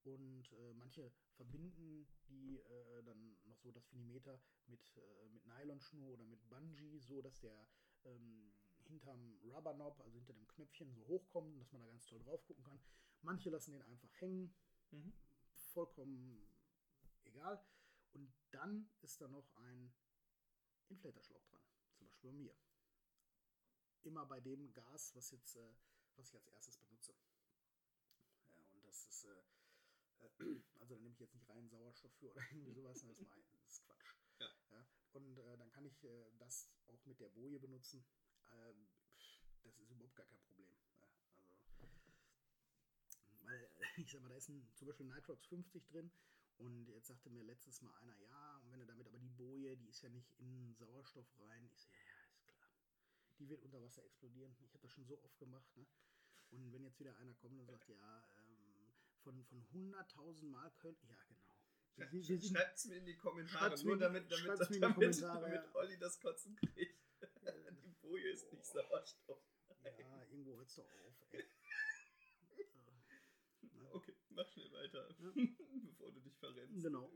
[0.03, 6.13] Und äh, manche verbinden die äh, dann noch so das Finimeter mit, äh, mit Nylonschnur
[6.13, 7.67] oder mit Bungee, so dass der
[8.03, 12.19] ähm, hinterm Rubberknop, also hinter dem Knöpfchen, so hochkommt und dass man da ganz toll
[12.19, 12.79] drauf gucken kann.
[13.21, 14.53] Manche lassen den einfach hängen,
[14.91, 15.13] Mhm.
[15.73, 16.47] vollkommen
[17.23, 17.65] egal.
[18.11, 19.93] Und dann ist da noch ein
[20.89, 21.61] Inflatorschlauch dran,
[21.95, 22.55] zum Beispiel bei mir.
[24.03, 25.73] Immer bei dem Gas, was jetzt, äh,
[26.15, 27.15] was ich als erstes benutze.
[28.57, 29.43] Ja, und das ist, äh,
[30.79, 33.37] also da nehme ich jetzt nicht rein Sauerstoff für oder irgendwie sowas, das ist, mal,
[33.61, 34.15] das ist Quatsch.
[34.71, 34.85] Ja.
[35.13, 38.03] und äh, dann kann ich äh, das auch mit der Boje benutzen.
[38.51, 38.87] Ähm,
[39.63, 40.75] das ist überhaupt gar kein Problem.
[40.99, 41.07] Ja,
[41.79, 46.11] also, weil, ich sag mal, da ist ein, zum Beispiel Nitrox 50 drin
[46.57, 49.77] Und jetzt sagte mir letztes Mal einer, ja, und wenn du damit aber die Boje,
[49.77, 51.69] die ist ja nicht in Sauerstoff rein.
[51.73, 52.69] Ich so, ja, ja, ist klar.
[53.39, 54.55] Die wird unter Wasser explodieren.
[54.65, 55.75] Ich habe das schon so oft gemacht.
[55.75, 55.85] Ne?
[56.51, 58.42] Und wenn jetzt wieder einer kommt und sagt, ja, ähm,
[59.23, 61.43] von, von 100.000 Mal können, ja, genau.
[61.95, 65.75] Schreibt es mir in die Kommentare, nur damit, damit, damit, damit ja.
[65.75, 66.99] Olli das Kotzen kriegt.
[67.85, 69.43] die Boje ist nicht Sauerstoff.
[69.83, 71.45] Ja, irgendwo hört's doch auf, ey.
[73.91, 75.07] Okay, mach schnell weiter,
[75.83, 76.83] bevor du dich verrennst.
[76.83, 77.11] Genau.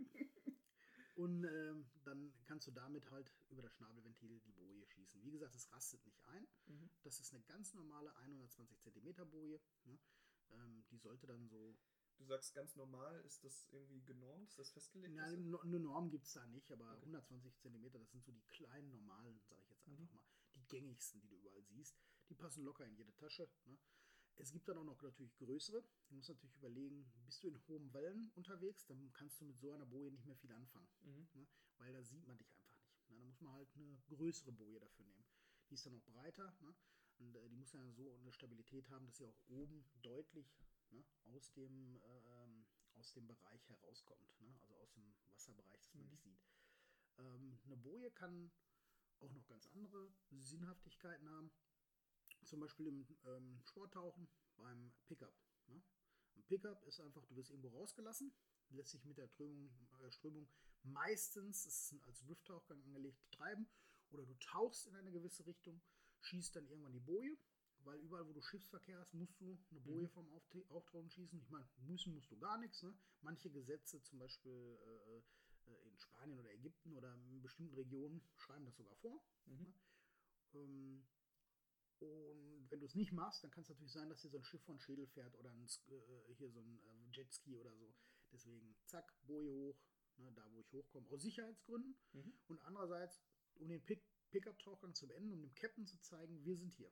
[1.15, 5.24] Und ähm, dann kannst du damit halt über das Schnabelventil die Boje schießen.
[5.24, 6.48] Wie gesagt, es rastet nicht ein.
[6.67, 6.91] Mhm.
[7.02, 9.60] Das ist eine ganz normale 120 cm Boje.
[9.86, 9.98] Ne?
[10.52, 11.76] Ähm, die sollte dann so.
[12.17, 14.49] Du sagst ganz normal, ist das irgendwie genormt?
[14.49, 15.13] Ist das festgelegt?
[15.15, 16.99] No- eine Norm gibt es da nicht, aber Okay.
[17.06, 20.15] 120 cm, das sind so die kleinen normalen, sage ich jetzt einfach Mhm.
[20.15, 20.23] mal,
[20.56, 21.95] die gängigsten, die du überall siehst.
[22.30, 23.49] Die passen locker in jede Tasche.
[23.65, 23.77] Ne?
[24.36, 25.84] Es gibt dann auch noch natürlich größere.
[26.10, 29.71] Du musst natürlich überlegen, bist du in hohen Wellen unterwegs, dann kannst du mit so
[29.71, 30.89] einer Boje nicht mehr viel anfangen.
[31.01, 31.27] Mhm.
[31.34, 31.47] ne?
[31.77, 33.10] weil da sieht man dich einfach nicht.
[33.10, 33.17] Ne?
[33.17, 35.25] Da muss man halt eine größere Boje dafür nehmen.
[35.69, 36.75] Die ist dann auch breiter ne?
[37.19, 40.51] und äh, die muss dann so eine Stabilität haben, dass sie auch oben deutlich
[40.91, 41.04] ne?
[41.23, 44.39] aus, dem, ähm, aus dem Bereich herauskommt.
[44.39, 44.54] Ne?
[44.62, 46.12] Also aus dem Wasserbereich, dass man Mhm.
[46.12, 46.41] nicht sieht.
[47.17, 48.52] Ähm, eine Boje kann
[49.19, 51.52] auch noch ganz andere Sinnhaftigkeiten haben.
[52.43, 55.36] Zum Beispiel im ähm, Sporttauchen beim Pickup.
[55.67, 55.82] Ne?
[56.36, 58.32] Ein Pickup ist einfach, du wirst irgendwo rausgelassen,
[58.69, 59.69] lässt sich mit der Strömung,
[60.02, 60.47] äh, Strömung
[60.84, 63.67] meistens, es ist als Drifttauchgang angelegt, treiben.
[64.12, 65.82] Oder du tauchst in eine gewisse Richtung,
[66.21, 67.38] schießt dann irgendwann die Boje,
[67.88, 70.10] weil überall, wo du Schiffsverkehr hast, musst du eine Boje Mhm.
[70.10, 70.30] vom
[70.69, 71.39] Auftauchen schießen.
[71.39, 72.84] Ich meine, müssen musst du gar nichts.
[72.84, 72.93] Ne?
[73.21, 78.65] Manche Gesetze, zum Beispiel äh, äh, in Spanien oder Ägypten oder in bestimmten Regionen, schreiben
[78.65, 79.26] das sogar vor.
[79.45, 79.73] Mhm.
[80.54, 81.08] Ähm,
[82.00, 84.43] und wenn du es nicht machst, dann kann es natürlich sein, dass hier so ein
[84.43, 87.95] Schiff von Schädel fährt oder ein, äh, hier so ein äh, Jetski oder so.
[88.32, 89.80] Deswegen, zack, Boje hoch,
[90.17, 91.95] ne, da wo ich hochkomme, aus Sicherheitsgründen.
[92.12, 92.34] Mhm.
[92.47, 93.19] Und andererseits,
[93.56, 96.91] um den Pick Pickup-Tauchgang zu beenden, um dem Captain zu zeigen, wir sind hier.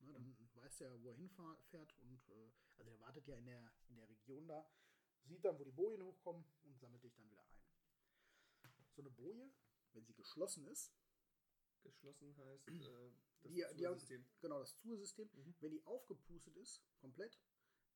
[0.00, 3.72] Ne, dann weiß der, wo er hinfährt und äh, also er wartet ja in der,
[3.88, 4.66] in der Region da,
[5.24, 7.60] sieht dann, wo die Bojen hochkommen und sammelt dich dann wieder ein.
[8.94, 9.50] So eine Boje,
[9.92, 10.92] wenn sie geschlossen ist,
[11.82, 14.26] Geschlossen heißt äh, das die, die haben, Zuhörsystem.
[14.40, 15.30] genau das Zuhörsystem.
[15.32, 15.54] Mhm.
[15.60, 17.38] Wenn die aufgepustet ist, komplett,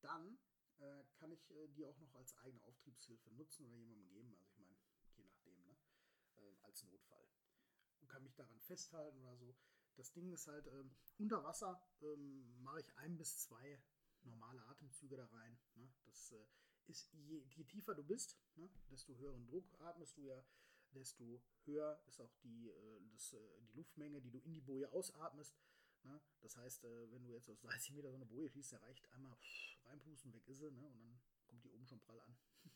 [0.01, 0.37] dann
[0.79, 4.35] äh, kann ich äh, die auch noch als eigene Auftriebshilfe nutzen oder jemandem geben.
[4.35, 4.75] Also ich meine,
[5.15, 5.77] je nachdem, ne?
[6.37, 7.27] ähm, als Notfall.
[8.01, 9.55] Und kann mich daran festhalten oder so.
[9.95, 13.81] Das Ding ist halt, ähm, unter Wasser ähm, mache ich ein bis zwei
[14.23, 15.57] normale Atemzüge da rein.
[15.75, 15.89] Ne?
[16.05, 16.45] Das äh,
[16.87, 18.69] ist, je, je tiefer du bist, ne?
[18.91, 20.45] desto höheren Druck atmest du ja,
[20.91, 24.91] desto höher ist auch die, äh, das, äh, die Luftmenge, die du in die Boje
[24.91, 25.57] ausatmest.
[26.03, 26.21] Ne?
[26.41, 29.09] Das heißt, äh, wenn du jetzt aus 30 Meter so eine Boje schießt, da reicht
[29.11, 29.35] einmal
[29.85, 30.87] reinpusten, weg ist sie, ne?
[30.87, 32.37] und dann kommt die oben schon prall an.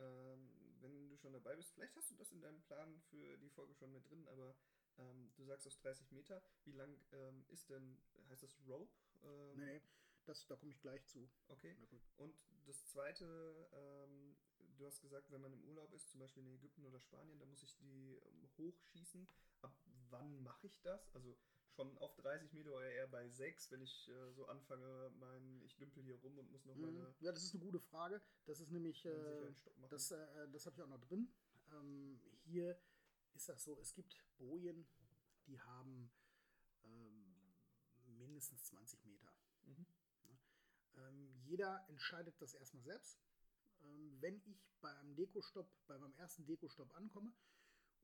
[0.00, 3.48] Ähm, wenn du schon dabei bist, vielleicht hast du das in deinem Plan für die
[3.48, 4.54] Folge schon mit drin, aber
[4.98, 6.42] ähm, du sagst aus 30 Meter.
[6.64, 8.92] Wie lang ähm, ist denn, heißt das Rope?
[9.22, 9.80] Ähm, Nee,
[10.24, 11.28] das, da komme ich gleich zu.
[11.48, 11.74] Okay.
[12.16, 12.34] Und
[12.66, 14.36] das zweite, ähm,
[14.76, 17.46] du hast gesagt, wenn man im Urlaub ist, zum Beispiel in Ägypten oder Spanien, da
[17.46, 19.26] muss ich die ähm, hochschießen.
[19.62, 19.74] Ab
[20.10, 21.14] wann mache ich das?
[21.14, 21.36] Also
[21.70, 25.76] schon auf 30 Meter oder eher bei 6, wenn ich äh, so anfange, mein, ich
[25.76, 26.82] dümpel hier rum und muss noch Mhm.
[26.82, 28.20] meine Ja, das ist eine gute Frage.
[28.46, 29.52] Das ist nämlich, äh,
[29.88, 31.28] das, äh, das habe ich auch noch drin.
[31.72, 32.78] Ähm, hier
[33.38, 34.84] ist das so, es gibt Bojen,
[35.46, 36.10] die haben
[36.84, 37.54] ähm,
[38.18, 39.32] mindestens 20 Meter.
[39.62, 39.86] mhm.
[40.96, 43.20] Ähm, jeder entscheidet das erstmal selbst.
[43.82, 47.32] Ähm, wenn ich beim Dekostopp, bei meinem ersten Dekostopp ankomme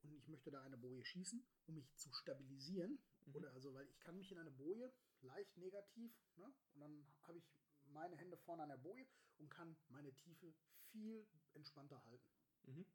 [0.03, 3.35] und ich möchte da eine Boje schießen, um mich zu stabilisieren, Mhm.
[3.35, 7.39] oder also, weil ich kann mich in eine Boje leicht negativ, ne, und dann habe
[7.39, 7.51] ich
[7.87, 9.05] meine Hände vorne an der Boje
[9.39, 10.53] und kann meine Tiefe
[10.91, 12.29] viel entspannter halten.
[12.63, 12.85] Mhm.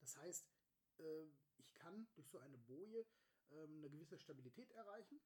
[0.00, 0.48] Das heißt,
[0.98, 1.26] äh,
[1.90, 3.06] kann durch so eine Boje
[3.50, 5.20] ähm, eine gewisse Stabilität erreichen,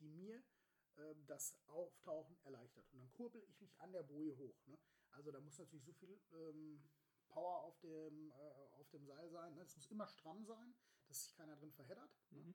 [0.00, 0.42] die mir
[0.96, 2.88] ähm, das Auftauchen erleichtert.
[2.92, 4.66] Und dann kurbel ich mich an der Boje hoch.
[4.66, 4.78] Ne?
[5.10, 6.82] Also da muss natürlich so viel ähm,
[7.28, 9.54] Power auf dem, äh, auf dem Seil sein.
[9.54, 9.62] Ne?
[9.62, 10.74] Das muss immer stramm sein,
[11.08, 12.10] dass sich keiner drin verheddert.
[12.30, 12.42] Ne?
[12.42, 12.54] Mhm.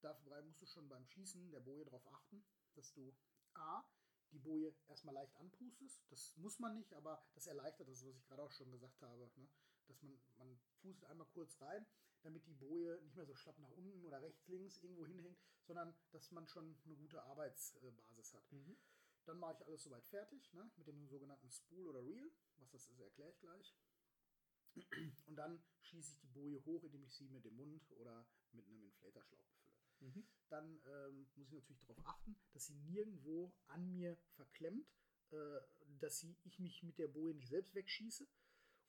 [0.00, 3.16] Dabei musst du schon beim Schießen der Boje darauf achten, dass du
[3.54, 3.82] A,
[4.30, 6.04] die Boje erstmal leicht anpustest.
[6.10, 9.30] Das muss man nicht, aber das erleichtert das, was ich gerade auch schon gesagt habe.
[9.36, 9.48] Ne?
[9.86, 11.86] Dass man, man pustet einmal kurz rein,
[12.24, 15.94] damit die Boje nicht mehr so schlapp nach unten oder rechts, links irgendwo hinhängt, sondern
[16.10, 18.52] dass man schon eine gute Arbeitsbasis hat.
[18.52, 18.76] Mhm.
[19.26, 20.70] Dann mache ich alles soweit fertig, ne?
[20.76, 22.30] mit dem sogenannten Spool oder Reel.
[22.56, 23.74] Was das ist, erkläre ich gleich.
[25.26, 28.66] Und dann schieße ich die Boje hoch, indem ich sie mit dem Mund oder mit
[28.66, 29.74] einem Inflatorschlauch befülle.
[30.00, 30.26] Mhm.
[30.48, 34.86] Dann ähm, muss ich natürlich darauf achten, dass sie nirgendwo an mir verklemmt,
[35.30, 35.60] äh,
[36.00, 38.26] dass sie, ich mich mit der Boje nicht selbst wegschieße.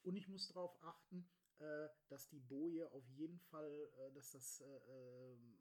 [0.04, 1.28] Und ich muss darauf achten,
[1.60, 5.58] äh, dass die Boje auf jeden Fall, äh, dass das, äh, ähm,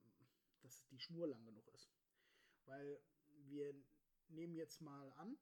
[0.61, 1.90] dass die Schnur lang genug ist.
[2.64, 3.74] Weil wir
[4.28, 5.38] nehmen jetzt mal an,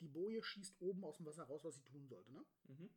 [0.00, 2.32] die Boje schießt oben aus dem Wasser raus, was sie tun sollte.
[2.32, 2.44] Ne?
[2.64, 2.90] Mhm.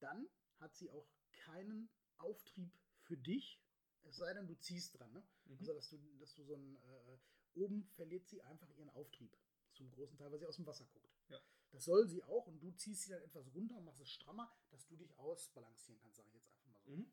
[0.00, 3.60] Dann hat sie auch keinen Auftrieb für dich,
[4.04, 5.12] es sei denn, du ziehst dran.
[5.12, 5.22] Ne?
[5.46, 5.58] Mhm.
[5.60, 7.18] Also, dass du, dass du so ein, äh,
[7.54, 9.36] oben verliert sie einfach ihren Auftrieb.
[9.72, 11.10] Zum großen Teil, weil sie aus dem Wasser guckt.
[11.28, 11.40] Ja.
[11.76, 14.50] Das soll sie auch und du ziehst sie dann etwas runter und machst es strammer,
[14.70, 16.90] dass du dich ausbalancieren kannst, sage ich jetzt einfach mal so.
[16.92, 17.12] Mhm.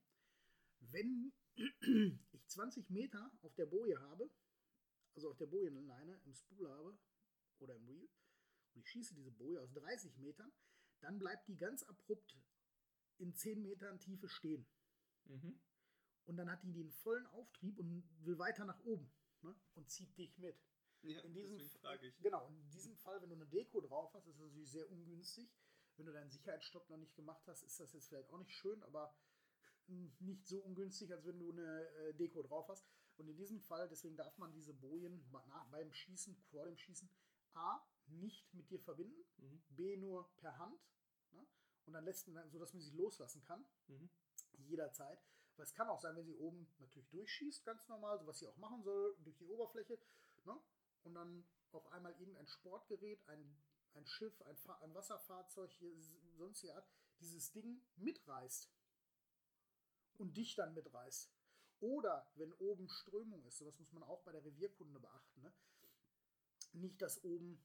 [0.80, 1.34] Wenn
[2.32, 4.32] ich 20 Meter auf der Boje habe,
[5.16, 6.98] also auf der Bojenleine im Spool habe
[7.60, 8.08] oder im Reel,
[8.74, 10.54] und ich schieße diese Boje aus 30 Metern,
[11.02, 12.40] dann bleibt die ganz abrupt
[13.18, 14.66] in 10 Metern Tiefe stehen.
[15.26, 15.60] Mhm.
[16.24, 19.54] Und dann hat die den vollen Auftrieb und will weiter nach oben ne?
[19.76, 20.56] und zieht dich mit.
[21.04, 22.18] Ja, In diesem, frage ich.
[22.22, 25.50] Genau, in diesem Fall, wenn du eine Deko drauf hast, ist das natürlich sehr ungünstig.
[25.98, 28.82] Wenn du deinen Sicherheitsstopp noch nicht gemacht hast, ist das jetzt vielleicht auch nicht schön,
[28.84, 29.14] aber
[29.88, 32.86] nicht so ungünstig, als wenn du eine äh, Deko drauf hast.
[33.18, 35.24] Und in diesem Fall, deswegen darf man diese Bojen
[35.72, 37.10] beim Schießen, vor dem Schießen,
[37.54, 39.64] A, nicht mit dir verbinden, Mhm.
[39.70, 40.80] B, nur per Hand.
[41.32, 41.46] Ne?
[41.86, 44.10] Und dann lässt man, so dass man sie loslassen kann Mhm.
[44.58, 45.22] jederzeit.
[45.58, 48.48] Weil es kann auch sein, wenn sie oben natürlich durchschießt, ganz normal, so was sie
[48.48, 50.00] auch machen soll, durch die Oberfläche,
[50.46, 50.60] ne?
[51.06, 53.58] Und dann auf einmal irgendein Sportgerät, ein,
[53.94, 55.92] ein Schiff, ein, Fa ein Wasserfahrzeug, hier,
[56.36, 56.88] sonstige Art,
[57.20, 58.70] dieses Ding mitreißt
[60.18, 61.32] und dich dann mitreißt.
[61.80, 65.42] Oder wenn oben Strömung ist, sowas muss man auch bei der Revierkunde beachten.
[65.42, 65.54] Ne?
[66.74, 67.62] Nicht, dass oben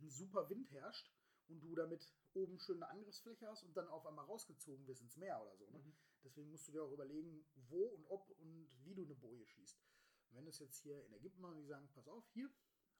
[0.00, 1.10] ein super Wind herrscht
[1.48, 5.16] und du damit oben schön eine Angriffsfläche hast und dann auf einmal rausgezogen wirst ins
[5.16, 5.70] Meer oder so.
[5.70, 5.78] Ne?
[5.78, 5.96] Mhm.
[6.24, 9.80] Deswegen musst du dir auch überlegen, wo und ob und wie du eine Boje schießt.
[10.30, 12.50] Und wenn das jetzt hier in Ägypten machen, die sagen, pass auf, hier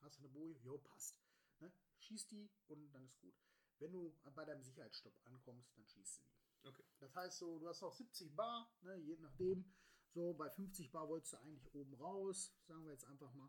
[0.00, 1.20] hast du eine Boje, jo, passt.
[1.60, 1.70] Ne?
[1.98, 3.34] Schieß die und dann ist gut.
[3.78, 6.68] Wenn du bei deinem Sicherheitsstopp ankommst, dann schießt du die.
[6.68, 6.84] Okay.
[6.98, 9.64] Das heißt so, du hast noch 70 Bar, ne, je nachdem.
[10.12, 13.48] So, bei 50 Bar wolltest du eigentlich oben raus, sagen wir jetzt einfach mal.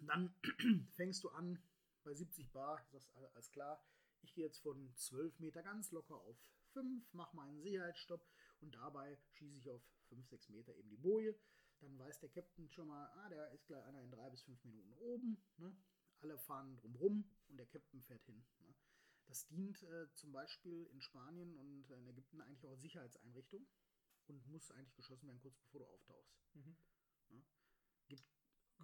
[0.00, 0.34] Dann
[0.96, 1.62] fängst du an
[2.04, 3.82] bei 70 Bar, sagst all- alles klar,
[4.22, 6.36] ich gehe jetzt von 12 Meter ganz locker auf
[6.72, 8.24] 5, mache meinen Sicherheitsstopp
[8.60, 11.34] und dabei schieße ich auf 5, 6 Meter eben die Boje.
[11.82, 14.64] Dann weiß der Captain schon mal, ah, der ist gleich einer in 3 bis 5
[14.64, 15.42] Minuten oben.
[15.56, 15.76] Ne?
[16.20, 18.44] Alle fahren drumrum und der Captain fährt hin.
[18.60, 18.74] Ne?
[19.26, 23.66] Das dient äh, zum Beispiel in Spanien und in Ägypten eigentlich auch als Sicherheitseinrichtung
[24.28, 26.38] und muss eigentlich geschossen werden, kurz bevor du auftauchst.
[26.54, 26.76] Mhm.
[27.30, 27.42] Ja.
[28.08, 28.24] Gibt,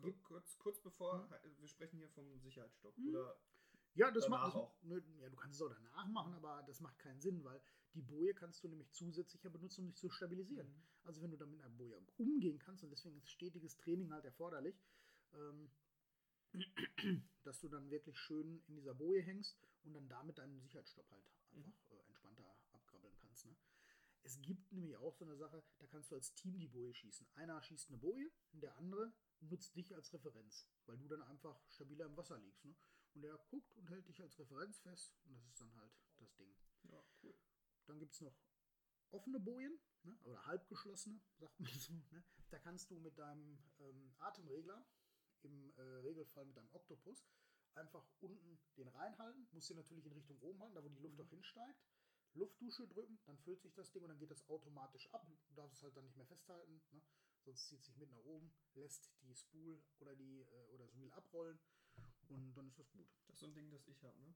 [0.02, 1.58] gibt, Kurz, kurz bevor, Mhm.
[1.60, 2.96] wir sprechen hier vom Sicherheitsstopp.
[2.98, 3.08] Mhm.
[3.10, 3.38] Oder
[3.94, 4.82] ja, das macht das, auch.
[4.82, 7.60] Nö, ja, du kannst es auch danach machen, aber das macht keinen Sinn, weil
[7.94, 10.68] die Boje kannst du nämlich zusätzlicher benutzen, um dich zu stabilisieren.
[10.68, 10.82] Mhm.
[11.04, 14.24] Also wenn du dann mit einer Boje umgehen kannst, und deswegen ist stetiges Training halt
[14.24, 14.80] erforderlich,
[15.32, 15.70] ähm,
[17.44, 21.26] dass du dann wirklich schön in dieser Boje hängst und dann damit deinen Sicherheitsstopp halt
[21.26, 23.46] einfach äh, entspannter abkrabbeln kannst.
[23.46, 23.56] Ne?
[24.22, 27.26] Es gibt nämlich auch so eine Sache, da kannst du als Team die Boje schießen.
[27.34, 31.60] Einer schießt eine Boje und der andere nutzt dich als Referenz, weil du dann einfach
[31.68, 32.64] stabiler im Wasser liegst.
[32.64, 32.74] Ne?
[33.14, 36.34] Und der guckt und hält dich als Referenz fest und das ist dann halt das
[36.36, 36.54] Ding.
[36.84, 37.34] ja, cool.
[37.88, 38.36] Dann gibt es noch
[39.10, 40.16] offene Bojen ne?
[40.24, 41.94] oder halbgeschlossene, sagt man so.
[42.12, 42.22] Ne?
[42.50, 44.86] Da kannst du mit deinem ähm, Atemregler,
[45.42, 47.24] im äh, Regelfall mit deinem Oktopus,
[47.74, 49.48] einfach unten den reinhalten.
[49.52, 51.80] Musst du natürlich in Richtung oben halten, da wo die Luft auch hinsteigt.
[52.34, 55.26] Luftdusche drücken, dann füllt sich das Ding und dann geht das automatisch ab.
[55.48, 57.02] Du darfst es halt dann nicht mehr festhalten, ne?
[57.44, 60.96] sonst zieht es sich mit nach oben, lässt die Spool oder, die, äh, oder das
[60.96, 61.58] Wheel abrollen
[62.28, 63.08] und dann ist das gut.
[63.26, 64.34] Das ist so ein Ding, das ich habe, ne?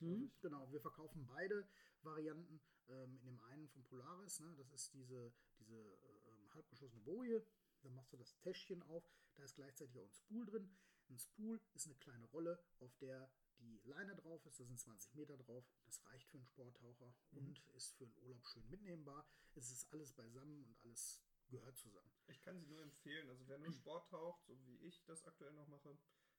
[0.00, 0.40] Ich.
[0.40, 1.68] genau, wir verkaufen beide
[2.02, 2.60] Varianten.
[2.88, 7.44] Ähm, in dem einen von Polaris, ne, das ist diese, diese äh, ähm, halbgeschlossene Boje.
[7.82, 10.76] Da machst du das Täschchen auf, da ist gleichzeitig auch ein Spool drin.
[11.10, 13.30] Ein Spool ist eine kleine Rolle, auf der
[13.60, 14.58] die Leine drauf ist.
[14.60, 15.64] Da sind 20 Meter drauf.
[15.84, 17.38] Das reicht für einen Sporttaucher Mhm.
[17.38, 19.26] und ist für einen Urlaub schön mitnehmbar.
[19.54, 22.10] Es ist alles beisammen und alles gehört zusammen.
[22.26, 23.28] Ich kann sie nur empfehlen.
[23.28, 25.96] Also wer nur Sport taucht, so wie ich das aktuell noch mache,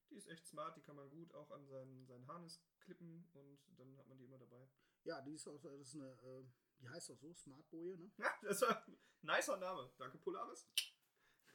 [0.09, 3.59] die ist echt smart, die kann man gut auch an seinen, seinen Harness klippen und
[3.77, 4.67] dann hat man die immer dabei.
[5.03, 6.43] Ja, die ist auch, das ist eine, äh,
[6.79, 8.11] die heißt auch so, Smartboje, ne?
[8.17, 9.91] Ja, das war ein nicer Name.
[9.97, 10.67] Danke, Polaris.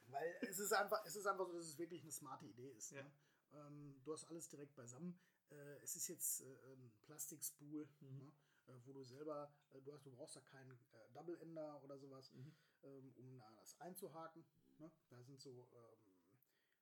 [0.06, 2.90] Weil es ist einfach, es ist einfach so, dass es wirklich eine smarte Idee ist.
[2.90, 3.02] Ja.
[3.02, 3.12] Ne?
[3.52, 5.18] Ähm, du hast alles direkt beisammen.
[5.50, 8.18] Äh, es ist jetzt äh, ein Plastikspool, Mhm.
[8.18, 8.32] ne?
[8.66, 11.98] äh, wo du selber, äh, du, hast, du brauchst da keinen äh, Double Ender oder
[11.98, 12.54] sowas, Mhm.
[12.82, 14.44] ähm, um da das einzuhaken.
[14.78, 14.90] Ne?
[15.08, 16.12] Da sind so ähm,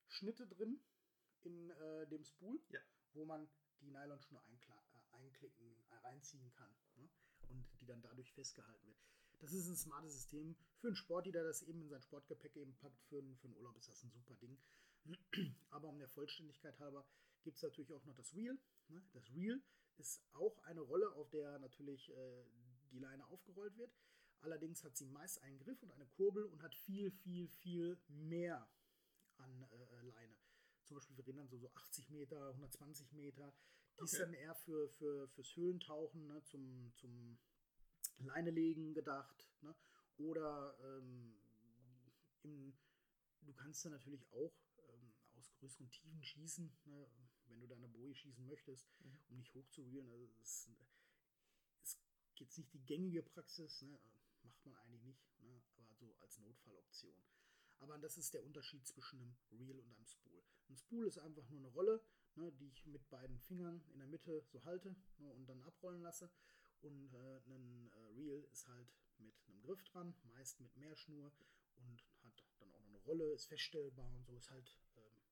[0.08, 0.80] Schnitte drin
[1.44, 2.80] in äh, dem Spool, Ja.
[3.14, 3.48] wo man
[3.80, 7.08] die Nylonschnur äh, einklicken, äh, reinziehen kann ne?
[7.48, 8.98] und die dann dadurch festgehalten wird.
[9.40, 12.76] Das ist ein smartes System für einen Sportler, der das eben in sein Sportgepäck eben
[12.76, 13.02] packt.
[13.08, 14.56] Für, einen- für einen Urlaub ist das ein super Ding.
[15.70, 17.04] Aber um der Vollständigkeit halber,
[17.42, 18.56] gibt es natürlich auch noch das Reel.
[18.88, 19.02] Ne?
[19.12, 19.60] Das Reel
[19.98, 22.44] ist auch eine Rolle, auf der natürlich äh,
[22.92, 23.92] die Leine aufgerollt wird.
[24.40, 28.68] Allerdings hat sie meist einen Griff und eine Kurbel und hat viel, viel, viel mehr
[29.38, 30.36] an äh, äh Leine.
[30.92, 33.54] Zum Beispiel, wir reden dann so, so 80 Meter, 120 Meter.
[33.96, 34.04] Die okay.
[34.04, 37.38] ist dann eher für, für, fürs Höhlentauchen, ne, zum, zum
[38.18, 39.48] Leinelegen gedacht.
[39.62, 39.74] Ne?
[40.18, 41.40] Oder ähm,
[42.42, 42.76] im,
[43.40, 44.52] du kannst dann natürlich auch
[44.90, 47.10] ähm, aus größeren Tiefen schießen, ne?
[47.46, 49.18] wenn du deine Boje schießen möchtest, mhm.
[49.30, 50.10] um nicht hochzurühren.
[50.10, 50.68] Also es
[51.82, 51.98] ist
[52.36, 53.98] jetzt nicht die gängige Praxis, ne?
[54.42, 55.62] macht man eigentlich nicht, ne?
[55.78, 57.16] aber so als Notfalloption.
[57.82, 60.40] Aber das ist der Unterschied zwischen einem Reel und einem Spool.
[60.68, 62.00] Ein Spool ist einfach nur eine Rolle,
[62.36, 66.00] ne, die ich mit beiden Fingern in der Mitte so halte ne, und dann abrollen
[66.00, 66.30] lasse.
[66.80, 71.32] Und äh, ein äh, Reel ist halt mit einem Griff dran, meist mit Mehrschnur
[71.76, 75.22] und hat dann auch noch eine Rolle, ist feststellbar und so ist halt ähm,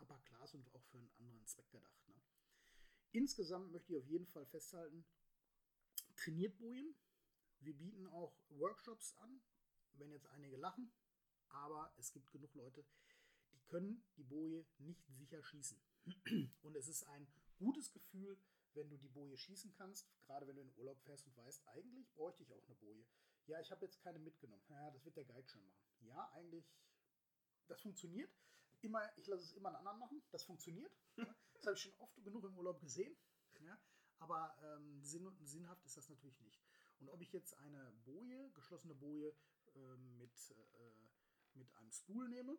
[0.00, 2.08] Upper Class und auch für einen anderen Zweck gedacht.
[2.08, 2.14] Ne?
[3.12, 5.06] Insgesamt möchte ich auf jeden Fall festhalten,
[6.14, 6.94] trainiert Bojen.
[7.60, 9.40] Wir bieten auch Workshops an,
[9.94, 10.92] wenn jetzt einige lachen,
[11.48, 12.84] aber es gibt genug Leute,
[13.52, 15.80] die können die Boje nicht sicher schießen.
[16.62, 17.26] Und es ist ein
[17.58, 18.38] gutes Gefühl,
[18.74, 22.12] wenn du die Boje schießen kannst, gerade wenn du in Urlaub fährst und weißt, eigentlich
[22.14, 23.06] bräuchte ich auch eine Boje.
[23.46, 24.64] Ja, ich habe jetzt keine mitgenommen.
[24.68, 25.86] Ja, das wird der Guide schon machen.
[26.00, 26.70] Ja, eigentlich,
[27.68, 28.30] das funktioniert.
[28.82, 30.22] Immer, ich lasse es immer einen anderen machen.
[30.30, 30.92] Das funktioniert.
[31.54, 33.16] Das habe ich schon oft genug im Urlaub gesehen.
[33.60, 33.78] Ja,
[34.18, 36.60] aber ähm, sinn sinnhaft ist das natürlich nicht.
[36.98, 39.34] Und ob ich jetzt eine Boje, geschlossene Boje
[39.74, 40.54] äh, mit,
[41.56, 42.58] mit einem Spool nehme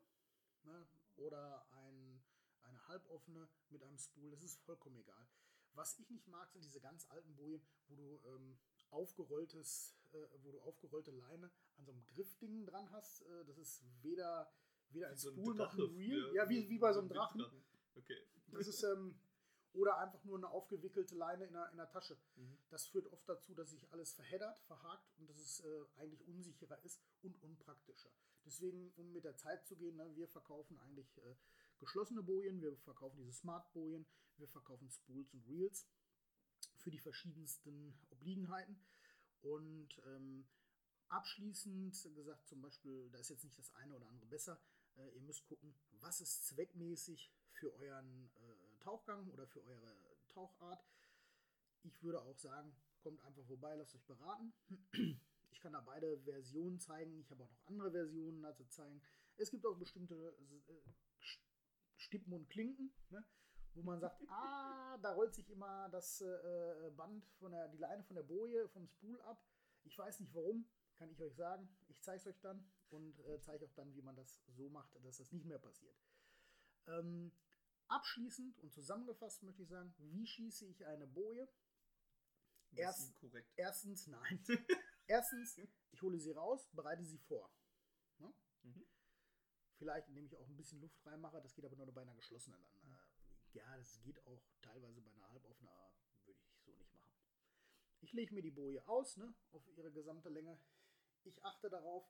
[0.63, 2.23] ne, oder ein,
[2.63, 5.27] eine halboffene mit einem Spool, das ist vollkommen egal.
[5.73, 8.57] Was ich nicht mag, sind diese ganz alten Bojen, wo du ähm,
[8.89, 13.21] aufgerolltes, äh, wo du aufgerollte Leine an so einem Griffding dran hast.
[13.21, 14.51] Äh, das ist weder,
[14.89, 16.33] weder ein so Spool ein noch ein Reel.
[16.33, 17.45] Ja, wie, wie bei so einem Drachen.
[17.95, 18.17] Okay.
[18.47, 19.19] Das ist, ähm,
[19.77, 22.17] oder einfach nur eine aufgewickelte Leine in der, in der Tasche.
[22.35, 22.57] Mhm.
[22.69, 26.83] Das führt oft dazu, dass sich alles verheddert, verhakt und dass es äh, eigentlich unsicherer
[26.83, 28.09] ist und unpraktischer.
[28.43, 31.35] Deswegen, um mit der Zeit zu gehen, ne, wir verkaufen eigentlich äh,
[31.77, 35.87] geschlossene Bojen, wir verkaufen diese Smart-Bojen, wir verkaufen Spools und Reels
[36.77, 38.79] für die verschiedensten Obliegenheiten.
[39.41, 40.47] Und ähm,
[41.09, 44.59] abschließend gesagt, zum Beispiel, da ist jetzt nicht das eine oder andere besser.
[44.95, 48.31] Äh, ihr müsst gucken, was ist zweckmäßig für euren
[48.77, 49.95] äh, Tauchgang oder für eure
[50.27, 50.85] Tauchart.
[51.83, 54.53] Ich würde auch sagen, kommt einfach vorbei, lasst euch beraten.
[55.49, 57.19] Ich kann da beide Versionen zeigen.
[57.19, 59.01] Ich habe auch noch andere Versionen dazu zeigen.
[59.37, 60.91] Es gibt auch bestimmte äh,
[61.95, 63.25] Stippen und Klinken, ne,
[63.73, 68.03] wo man sagt, ah, da rollt sich immer das äh, Band von der, die Leine
[68.03, 69.43] von der Boje vom Spool ab.
[69.83, 71.67] Ich weiß nicht warum, kann ich euch sagen.
[71.87, 74.93] Ich zeige es euch dann und äh, zeige auch dann, wie man das so macht,
[75.03, 75.97] dass das nicht mehr passiert.
[76.85, 77.31] Ähm,
[77.89, 81.47] abschließend und zusammengefasst möchte ich sagen, wie schieße ich eine Boje?
[82.75, 83.51] Erst, korrekt.
[83.55, 84.43] Erstens, nein.
[85.07, 85.57] erstens,
[85.91, 87.49] ich hole sie raus, bereite sie vor.
[88.19, 88.33] Ne?
[88.63, 88.85] Mhm.
[89.77, 92.59] Vielleicht, indem ich auch ein bisschen Luft reinmache, das geht aber nur bei einer geschlossenen.
[92.73, 95.73] Dann, äh, ja, das geht auch teilweise bei einer halboffenen,
[96.25, 97.13] würde ich so nicht machen.
[98.01, 100.59] Ich lege mir die Boje aus, ne, auf ihre gesamte Länge.
[101.23, 102.07] Ich achte darauf,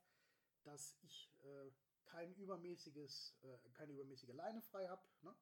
[0.64, 1.70] dass ich äh,
[2.06, 5.02] kein übermäßiges, äh, keine übermäßige Leine frei habe.
[5.22, 5.34] Ne?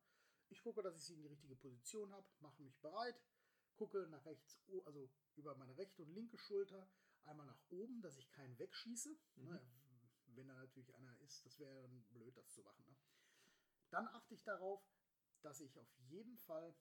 [0.48, 3.20] Ich gucke, dass ich sie in die richtige Position habe, mache mich bereit,
[3.76, 6.88] gucke nach rechts, also über meine rechte und linke Schulter,
[7.24, 9.16] einmal nach oben, dass ich keinen wegschieße.
[9.36, 9.44] Mhm.
[9.44, 9.60] Ne?
[10.28, 12.84] Wenn da natürlich einer ist, das wäre dann blöd, das zu machen.
[12.86, 12.96] Ne?
[13.90, 14.82] Dann achte ich darauf,
[15.42, 16.74] dass ich auf jeden Fall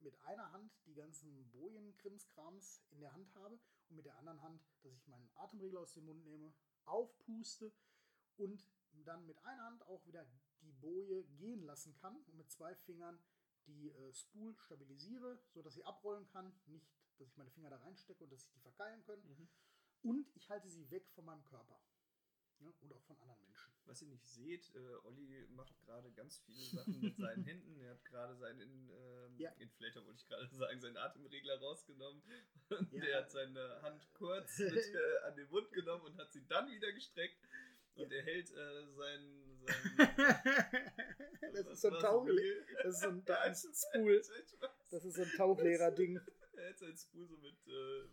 [0.00, 4.64] mit einer Hand die ganzen Bojenkrimskrams in der Hand habe und mit der anderen Hand,
[4.82, 6.54] dass ich meinen Atemregler aus dem Mund nehme,
[6.86, 7.72] aufpuste
[8.36, 8.64] und
[9.04, 10.26] dann mit einer Hand auch wieder
[10.62, 13.18] die Boje gehen lassen kann und mit zwei Fingern
[13.66, 16.52] die äh, Spool stabilisiere, sodass sie abrollen kann.
[16.66, 19.22] Nicht, dass ich meine Finger da reinstecke und dass ich die verkeilen können.
[19.28, 19.48] Mhm.
[20.02, 21.80] Und ich halte sie weg von meinem Körper.
[22.60, 23.72] Ja, und auch von anderen Menschen.
[23.86, 27.80] Was ihr nicht seht, äh, Olli macht gerade ganz viele Sachen mit seinen Händen.
[27.80, 29.50] Er hat gerade seinen ähm, Ja.
[29.52, 32.22] Inflator, wollte ich gerade sagen, seinen Atemregler rausgenommen.
[32.68, 33.00] Und Ja.
[33.00, 36.70] der hat seine Hand kurz mit, äh, an den Mund genommen und hat sie dann
[36.70, 37.40] wieder gestreckt.
[37.94, 42.66] Und er hält äh, sein, sein das ist so ein war's, Tauch, Mehl?
[42.82, 44.22] das ist so ein, ist- Spool.
[44.90, 46.20] Das ist so ein Tauchlehrer-Ding.
[46.52, 48.04] Er hält seinen Spool so mit, äh,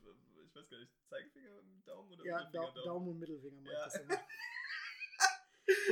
[0.45, 3.73] ich weiß gar nicht, Zeigefinger dem Daumen oder Ja, Mittelfinger, Dau Daumen und Mittelfinger mache
[3.73, 3.83] Ja.
[3.85, 4.19] das immer.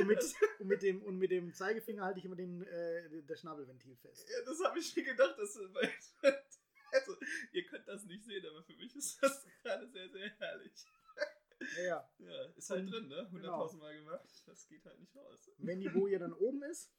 [0.00, 0.18] Und mit,
[0.58, 4.26] und, mit dem, und mit dem Zeigefinger halte ich immer den, äh, das Schnabelventil fest.
[4.26, 5.38] Ja, das habe ich schon gedacht.
[5.38, 5.54] Dass,
[6.92, 7.16] also,
[7.52, 10.72] ihr könnt das nicht sehen, aber für mich ist das gerade sehr, sehr herrlich.
[11.78, 12.42] Ja, ja.
[12.56, 13.28] Ist halt Und- drin, ne?
[13.30, 13.72] 100.000 genau.
[13.78, 14.42] Mal gemacht.
[14.46, 15.50] Das geht halt nicht raus.
[15.58, 16.92] Wenn die Boje dann oben ist,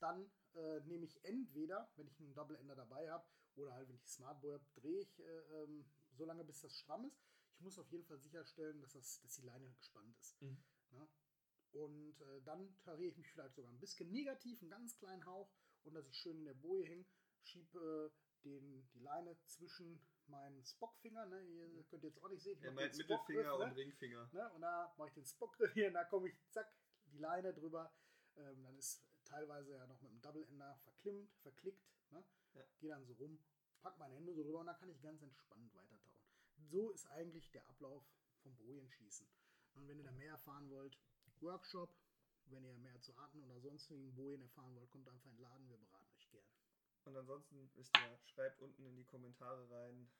[0.00, 3.26] dann äh, nehme ich entweder, wenn ich einen Double Ender dabei habe,
[3.56, 6.76] oder halt, wenn ich Smart Boy habe, drehe ich äh, ähm, so lange, bis das
[6.76, 7.22] stramm ist.
[7.54, 10.40] Ich muss auf jeden Fall sicherstellen, dass, das, dass die Leine gespannt ist.
[10.42, 10.62] Mhm.
[10.90, 11.08] Ne?
[11.72, 15.50] Und äh, dann tariere ich mich vielleicht sogar ein bisschen negativ, einen ganz kleinen Hauch,
[15.84, 17.06] und dass ich schön in der Boje hänge,
[17.42, 21.42] schiebe äh, den, die Leine zwischen meinen Spockfinger, ne?
[21.42, 22.58] Ihr könnt jetzt auch nicht sehen.
[22.58, 23.76] ich Er meint Mittelfinger Spockgriff, und ne?
[23.76, 24.30] Ringfinger.
[24.32, 24.52] Ne?
[24.52, 26.72] Und da mache ich den Spockgriff hier und da komme ich, zack,
[27.12, 27.92] die Leine drüber.
[28.36, 31.86] Ähm, dann ist teilweise ja noch mit dem Double Ender verklimmt, verklickt.
[32.10, 32.24] Ne?
[32.54, 32.64] Ja.
[32.78, 33.38] Gehe dann so rum,
[33.80, 36.26] pack meine Hände so drüber und dann kann ich ganz entspannt weitertauchen.
[36.56, 38.04] So ist eigentlich der Ablauf
[38.42, 39.26] vom Bojenschießen.
[39.74, 40.98] Und wenn ihr da mehr erfahren wollt,
[41.42, 41.94] Workshop.
[42.48, 45.68] Wenn ihr mehr zu Arten oder sonstigen Bojen erfahren wollt, kommt einfach in den Laden,
[45.68, 46.46] wir beraten euch gern.
[47.06, 50.10] Und ansonsten wisst ihr, schreibt unten in die Kommentare rein.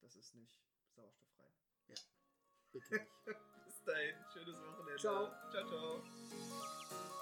[0.00, 0.58] Das ist nicht
[0.94, 1.52] sauerstofffrei.
[1.86, 3.04] Bitte nicht.
[3.66, 4.96] Bis dahin, schönes Wochenende.
[4.96, 5.30] Ciao.
[5.50, 7.21] Ciao, ciao.